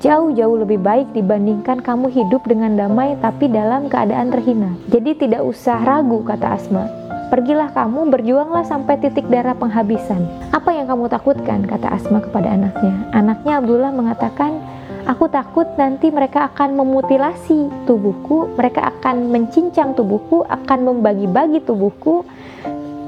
jauh-jauh 0.00 0.60
lebih 0.60 0.80
baik 0.80 1.08
dibandingkan 1.16 1.80
kamu 1.80 2.12
hidup 2.12 2.44
dengan 2.44 2.76
damai 2.76 3.16
tapi 3.20 3.48
dalam 3.48 3.88
keadaan 3.88 4.28
terhina. 4.28 4.76
Jadi 4.92 5.16
tidak 5.16 5.42
usah 5.44 5.80
ragu 5.80 6.20
kata 6.20 6.52
Asma. 6.52 6.84
Pergilah 7.26 7.74
kamu, 7.74 8.06
berjuanglah 8.12 8.62
sampai 8.62 9.02
titik 9.02 9.26
darah 9.26 9.56
penghabisan. 9.58 10.22
Apa 10.54 10.70
yang 10.70 10.86
kamu 10.86 11.10
takutkan? 11.10 11.66
kata 11.66 11.90
Asma 11.90 12.22
kepada 12.22 12.54
anaknya. 12.54 12.94
Anaknya 13.10 13.58
Abdullah 13.58 13.90
mengatakan, 13.90 14.62
Aku 15.06 15.30
takut 15.30 15.70
nanti 15.78 16.10
mereka 16.10 16.50
akan 16.50 16.82
memutilasi 16.82 17.86
tubuhku, 17.86 18.58
mereka 18.58 18.90
akan 18.90 19.30
mencincang 19.30 19.94
tubuhku, 19.94 20.42
akan 20.50 20.82
membagi-bagi 20.82 21.62
tubuhku, 21.62 22.26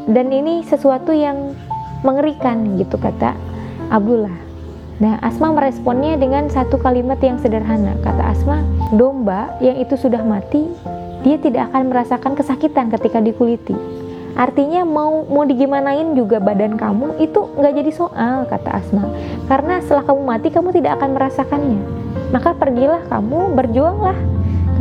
dan 0.09 0.33
ini 0.33 0.64
sesuatu 0.64 1.12
yang 1.12 1.53
mengerikan 2.01 2.81
gitu 2.81 2.97
kata 2.97 3.37
Abdullah. 3.92 4.49
Nah, 4.99 5.14
Asma 5.23 5.55
meresponnya 5.55 6.18
dengan 6.18 6.51
satu 6.51 6.75
kalimat 6.75 7.23
yang 7.23 7.38
sederhana. 7.38 7.94
Kata 8.03 8.35
Asma, 8.35 8.66
domba 8.90 9.55
yang 9.62 9.79
itu 9.79 9.94
sudah 9.94 10.27
mati, 10.27 10.66
dia 11.23 11.38
tidak 11.38 11.71
akan 11.71 11.94
merasakan 11.94 12.35
kesakitan 12.35 12.90
ketika 12.90 13.23
dikuliti. 13.23 13.79
Artinya 14.35 14.83
mau 14.83 15.23
mau 15.27 15.47
digimanain 15.47 16.14
juga 16.18 16.38
badan 16.42 16.79
kamu 16.79 17.18
itu 17.23 17.47
nggak 17.59 17.75
jadi 17.79 17.90
soal 17.94 18.47
kata 18.51 18.71
Asma. 18.75 19.07
Karena 19.47 19.79
setelah 19.83 20.03
kamu 20.03 20.23
mati 20.27 20.49
kamu 20.51 20.75
tidak 20.75 20.99
akan 20.99 21.11
merasakannya. 21.14 21.81
Maka 22.35 22.59
pergilah 22.59 23.03
kamu 23.07 23.55
berjuanglah 23.55 24.18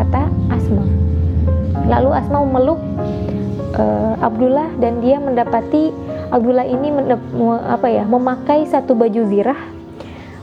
kata 0.01 0.29
Asma. 0.49 0.85
Lalu 1.85 2.09
Asma 2.13 2.41
memeluk 2.41 2.81
uh, 3.75 4.15
Abdullah 4.23 4.71
dan 4.79 5.03
dia 5.03 5.19
mendapati 5.19 5.91
Abdullah 6.31 6.67
ini 6.67 6.91
apa 7.67 7.87
ya 7.87 8.03
memakai 8.07 8.67
satu 8.67 8.95
baju 8.95 9.27
zirah 9.27 9.59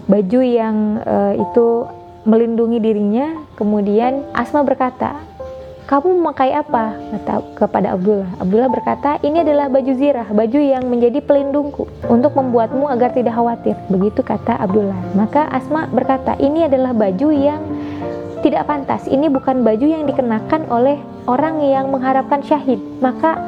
baju 0.04 0.40
yang 0.44 1.00
uh, 1.00 1.32
itu 1.32 1.88
melindungi 2.24 2.80
dirinya. 2.80 3.44
Kemudian 3.54 4.24
Asma 4.32 4.64
berkata, 4.64 5.20
kamu 5.84 6.16
memakai 6.16 6.56
apa? 6.56 6.96
Kata 6.96 7.44
kepada 7.54 7.92
Abdullah. 7.94 8.28
Abdullah 8.40 8.70
berkata, 8.72 9.20
ini 9.20 9.44
adalah 9.44 9.68
baju 9.68 9.92
zirah, 9.94 10.26
baju 10.32 10.58
yang 10.58 10.88
menjadi 10.88 11.20
pelindungku 11.20 11.86
untuk 12.08 12.32
membuatmu 12.34 12.88
agar 12.88 13.12
tidak 13.12 13.36
khawatir. 13.36 13.76
Begitu 13.92 14.24
kata 14.24 14.56
Abdullah. 14.58 14.96
Maka 15.12 15.46
Asma 15.52 15.86
berkata, 15.92 16.34
ini 16.40 16.64
adalah 16.64 16.96
baju 16.96 17.28
yang 17.30 17.60
tidak 18.44 18.68
pantas. 18.68 19.08
Ini 19.08 19.32
bukan 19.32 19.64
baju 19.64 19.86
yang 19.88 20.04
dikenakan 20.04 20.68
oleh 20.68 21.00
orang 21.24 21.64
yang 21.64 21.88
mengharapkan 21.88 22.44
syahid. 22.44 22.76
Maka 23.00 23.40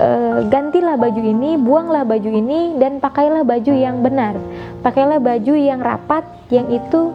e, 0.00 0.08
gantilah 0.48 0.96
baju 0.96 1.20
ini, 1.20 1.60
buanglah 1.60 2.08
baju 2.08 2.30
ini, 2.32 2.80
dan 2.80 3.04
pakailah 3.04 3.44
baju 3.44 3.72
yang 3.76 4.00
benar. 4.00 4.40
Pakailah 4.80 5.20
baju 5.20 5.52
yang 5.52 5.84
rapat, 5.84 6.24
yang 6.48 6.72
itu 6.72 7.12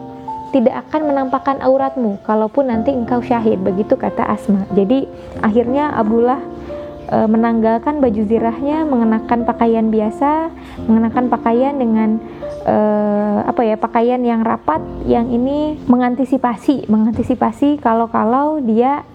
tidak 0.54 0.86
akan 0.86 1.10
menampakkan 1.10 1.58
auratmu 1.58 2.22
kalaupun 2.22 2.70
nanti 2.70 2.94
engkau 2.94 3.18
syahid 3.18 3.58
begitu 3.58 3.98
kata 3.98 4.22
Asma 4.22 4.62
jadi 4.70 5.02
akhirnya 5.42 5.90
Abdullah 5.98 6.38
e, 7.14 7.16
menanggalkan 7.30 8.02
baju 8.02 8.22
zirahnya 8.26 8.82
mengenakan 8.82 9.46
pakaian 9.46 9.86
biasa 9.86 10.50
mengenakan 10.90 11.30
pakaian 11.30 11.74
dengan 11.78 12.18
e, 12.66 12.76
apa 13.46 13.62
ya 13.62 13.78
pakaian 13.78 14.18
yang 14.26 14.42
rapat 14.42 14.82
yang 15.06 15.30
ini 15.30 15.78
mengantisipasi 15.86 16.90
mengantisipasi 16.90 17.78
kalau-kalau 17.78 18.58
dia 18.58 19.06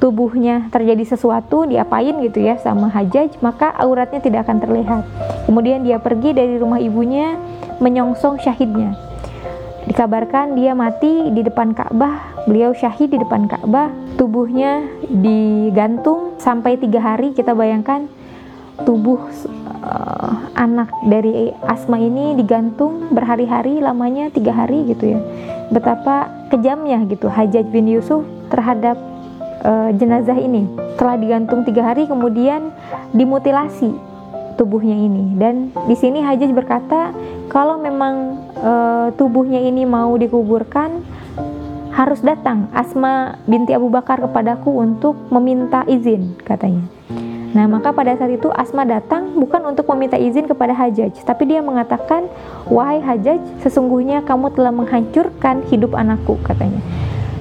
tubuhnya 0.00 0.72
terjadi 0.72 1.16
sesuatu 1.16 1.68
diapain 1.68 2.16
gitu 2.24 2.40
ya 2.40 2.56
sama 2.56 2.88
Hajjaj 2.88 3.36
maka 3.44 3.68
auratnya 3.76 4.24
tidak 4.24 4.48
akan 4.48 4.56
terlihat. 4.64 5.04
Kemudian 5.44 5.84
dia 5.84 6.00
pergi 6.00 6.32
dari 6.32 6.56
rumah 6.56 6.80
ibunya 6.80 7.36
menyongsong 7.84 8.40
syahidnya 8.40 9.09
Dikabarkan 9.90 10.54
dia 10.54 10.70
mati 10.70 11.34
di 11.34 11.42
depan 11.42 11.74
Ka'bah, 11.74 12.46
beliau 12.46 12.70
syahid 12.70 13.10
di 13.10 13.18
depan 13.18 13.50
Ka'bah, 13.50 13.90
tubuhnya 14.14 14.86
digantung 15.02 16.38
sampai 16.38 16.78
tiga 16.78 17.02
hari. 17.02 17.34
Kita 17.34 17.58
bayangkan 17.58 18.06
tubuh 18.86 19.18
uh, 19.82 20.46
anak 20.54 20.94
dari 21.10 21.50
Asma 21.66 21.98
ini 21.98 22.38
digantung 22.38 23.10
berhari-hari, 23.10 23.82
lamanya 23.82 24.30
tiga 24.30 24.54
hari 24.54 24.94
gitu 24.94 25.18
ya. 25.18 25.20
Betapa 25.74 26.46
kejamnya 26.54 27.02
gitu 27.10 27.26
Hajjaj 27.26 27.66
bin 27.74 27.90
Yusuf 27.90 28.22
terhadap 28.46 28.94
uh, 29.66 29.90
jenazah 29.98 30.38
ini. 30.38 30.70
Telah 31.02 31.18
digantung 31.18 31.66
tiga 31.66 31.90
hari, 31.90 32.06
kemudian 32.06 32.70
dimutilasi 33.10 33.90
tubuhnya 34.54 34.94
ini. 34.94 35.34
Dan 35.34 35.74
di 35.90 35.98
sini 35.98 36.22
Hajjaj 36.22 36.54
berkata, 36.54 37.10
kalau 37.50 37.82
memang 37.82 38.38
e, 38.54 38.72
tubuhnya 39.18 39.58
ini 39.58 39.82
mau 39.82 40.14
dikuburkan 40.14 41.02
harus 41.90 42.22
datang 42.22 42.70
Asma 42.70 43.42
binti 43.50 43.74
Abu 43.74 43.90
Bakar 43.90 44.22
kepadaku 44.22 44.70
untuk 44.78 45.18
meminta 45.34 45.82
izin 45.90 46.38
katanya. 46.46 46.86
Nah, 47.50 47.66
maka 47.66 47.90
pada 47.90 48.14
saat 48.14 48.30
itu 48.30 48.46
Asma 48.54 48.86
datang 48.86 49.34
bukan 49.34 49.74
untuk 49.74 49.90
meminta 49.90 50.14
izin 50.14 50.46
kepada 50.46 50.70
Hajjaj, 50.70 51.26
tapi 51.26 51.50
dia 51.50 51.58
mengatakan, 51.58 52.30
"Wahai 52.70 53.02
Hajjaj, 53.02 53.42
sesungguhnya 53.66 54.22
kamu 54.22 54.54
telah 54.54 54.70
menghancurkan 54.70 55.66
hidup 55.66 55.98
anakku," 55.98 56.38
katanya. 56.46 56.78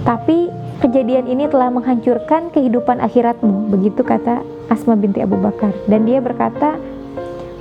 Tapi 0.02 0.50
kejadian 0.82 1.30
ini 1.30 1.46
telah 1.46 1.70
menghancurkan 1.70 2.50
kehidupan 2.50 2.98
akhiratmu, 3.06 3.70
begitu 3.70 4.02
kata 4.02 4.42
Asma 4.66 4.98
binti 4.98 5.22
Abu 5.22 5.38
Bakar. 5.38 5.78
Dan 5.86 6.10
dia 6.10 6.18
berkata, 6.26 6.82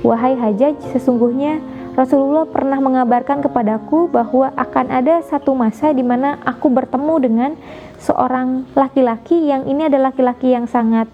"Wahai 0.01 0.33
Hajjaj, 0.33 0.97
sesungguhnya 0.97 1.61
Rasulullah 1.97 2.45
pernah 2.45 2.77
mengabarkan 2.77 3.41
kepadaku 3.41 4.09
bahwa 4.09 4.53
akan 4.53 4.85
ada 4.93 5.21
satu 5.25 5.57
masa 5.57 5.91
di 5.91 6.05
mana 6.05 6.37
aku 6.45 6.69
bertemu 6.69 7.15
dengan 7.19 7.51
seorang 7.97 8.69
laki-laki 8.77 9.49
yang 9.49 9.65
ini 9.65 9.89
adalah 9.89 10.13
laki-laki 10.13 10.53
yang 10.53 10.65
sangat 10.69 11.09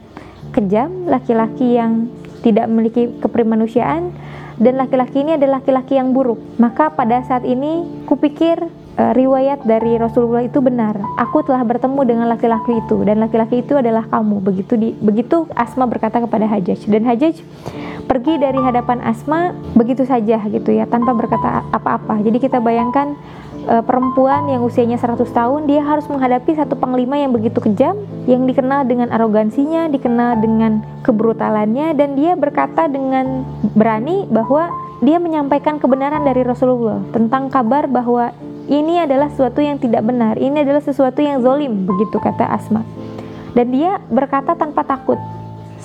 kejam, 0.52 1.10
laki-laki 1.10 1.76
yang 1.76 2.08
tidak 2.46 2.70
memiliki 2.70 3.10
keprimanusiaan 3.20 4.14
dan 4.62 4.80
laki-laki 4.80 5.26
ini 5.26 5.36
adalah 5.36 5.60
laki-laki 5.60 5.98
yang 5.98 6.14
buruk. 6.16 6.40
Maka 6.62 6.94
pada 6.94 7.20
saat 7.26 7.44
ini 7.44 7.84
kupikir 8.08 8.62
e, 8.96 9.04
riwayat 9.16 9.64
dari 9.68 10.00
Rasulullah 10.00 10.44
itu 10.44 10.64
benar. 10.64 10.96
Aku 11.20 11.44
telah 11.44 11.62
bertemu 11.62 12.02
dengan 12.08 12.28
laki-laki 12.32 12.80
itu 12.80 13.04
dan 13.04 13.22
laki-laki 13.22 13.62
itu 13.62 13.76
adalah 13.78 14.08
kamu. 14.08 14.42
Begitu 14.42 14.74
di 14.80 14.90
begitu 14.98 15.46
Asma 15.54 15.86
berkata 15.86 16.24
kepada 16.24 16.48
Hajjaj 16.48 16.88
dan 16.88 17.04
Hajjaj 17.04 17.44
pergi 18.06 18.34
dari 18.40 18.60
hadapan 18.62 19.02
Asma 19.04 19.52
begitu 19.76 20.06
saja 20.08 20.40
gitu 20.48 20.70
ya 20.72 20.88
tanpa 20.88 21.12
berkata 21.14 21.68
apa-apa. 21.76 22.24
Jadi 22.24 22.38
kita 22.40 22.64
bayangkan 22.64 23.14
e, 23.68 23.76
perempuan 23.84 24.48
yang 24.48 24.64
usianya 24.64 24.96
100 24.98 25.28
tahun 25.30 25.68
dia 25.68 25.84
harus 25.84 26.08
menghadapi 26.08 26.56
satu 26.56 26.80
panglima 26.80 27.20
yang 27.20 27.36
begitu 27.36 27.60
kejam 27.60 28.00
yang 28.26 28.48
dikenal 28.48 28.88
dengan 28.88 29.12
arogansinya, 29.12 29.92
dikenal 29.92 30.40
dengan 30.40 30.82
kebrutalannya 31.04 31.94
dan 31.94 32.16
dia 32.16 32.34
berkata 32.34 32.88
dengan 32.88 33.44
berani 33.76 34.26
bahwa 34.30 34.72
dia 35.04 35.20
menyampaikan 35.20 35.76
kebenaran 35.78 36.24
dari 36.24 36.42
Rasulullah 36.42 37.04
tentang 37.12 37.52
kabar 37.52 37.86
bahwa 37.86 38.32
ini 38.65 39.01
adalah 39.01 39.30
sesuatu 39.30 39.62
yang 39.62 39.78
tidak 39.78 40.01
benar, 40.01 40.41
ini 40.41 40.65
adalah 40.65 40.82
sesuatu 40.82 41.21
yang 41.21 41.41
zolim, 41.41 41.86
begitu 41.86 42.17
kata 42.17 42.49
Asma. 42.49 42.82
Dan 43.54 43.71
dia 43.71 44.01
berkata 44.10 44.58
tanpa 44.58 44.84
takut, 44.84 45.21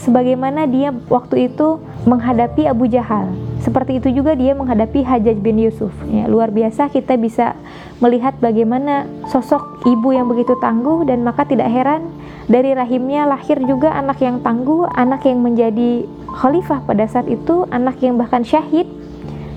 sebagaimana 0.01 0.65
dia 0.65 0.91
waktu 1.13 1.53
itu 1.53 1.79
menghadapi 2.09 2.65
Abu 2.67 2.89
Jahal. 2.89 3.29
Seperti 3.61 4.01
itu 4.01 4.09
juga 4.17 4.33
dia 4.33 4.57
menghadapi 4.57 5.05
Hajjaj 5.05 5.37
bin 5.45 5.61
Yusuf. 5.61 5.93
Ya, 6.09 6.25
luar 6.25 6.49
biasa 6.49 6.89
kita 6.89 7.21
bisa 7.21 7.53
melihat 8.01 8.33
bagaimana 8.41 9.05
sosok 9.29 9.85
ibu 9.85 10.17
yang 10.17 10.33
begitu 10.33 10.57
tangguh 10.57 11.05
dan 11.05 11.21
maka 11.21 11.45
tidak 11.45 11.69
heran 11.69 12.09
dari 12.49 12.73
rahimnya 12.73 13.29
lahir 13.29 13.61
juga 13.69 13.93
anak 13.93 14.17
yang 14.25 14.41
tangguh, 14.41 14.89
anak 14.97 15.29
yang 15.29 15.45
menjadi 15.45 16.09
khalifah 16.41 16.81
pada 16.89 17.05
saat 17.05 17.29
itu, 17.29 17.69
anak 17.69 18.01
yang 18.01 18.17
bahkan 18.17 18.41
syahid 18.41 18.89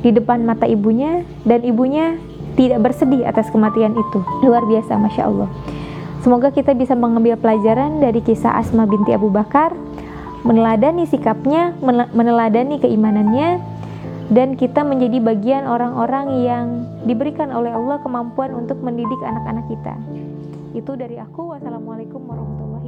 di 0.04 0.12
depan 0.12 0.44
mata 0.44 0.68
ibunya 0.68 1.24
dan 1.48 1.64
ibunya 1.64 2.20
tidak 2.54 2.80
bersedih 2.86 3.26
atas 3.26 3.50
kematian 3.50 3.94
itu. 3.98 4.20
Luar 4.46 4.66
biasa, 4.66 4.98
masya 4.98 5.30
Allah. 5.30 5.50
Semoga 6.24 6.56
kita 6.56 6.72
bisa 6.72 6.96
mengambil 6.96 7.36
pelajaran 7.36 8.00
dari 8.00 8.24
kisah 8.24 8.56
Asma 8.56 8.88
binti 8.88 9.12
Abu 9.12 9.28
Bakar 9.28 9.76
meneladani 10.44 11.08
sikapnya, 11.08 11.72
meneladani 12.12 12.78
keimanannya, 12.78 13.64
dan 14.32 14.60
kita 14.60 14.84
menjadi 14.84 15.24
bagian 15.24 15.64
orang-orang 15.64 16.28
yang 16.44 16.66
diberikan 17.08 17.52
oleh 17.52 17.72
Allah 17.72 18.00
kemampuan 18.04 18.52
untuk 18.52 18.80
mendidik 18.84 19.20
anak-anak 19.24 19.66
kita. 19.72 19.96
Itu 20.76 21.00
dari 21.00 21.20
aku. 21.20 21.56
Wassalamualaikum 21.56 22.24
warahmatullahi. 22.28 22.83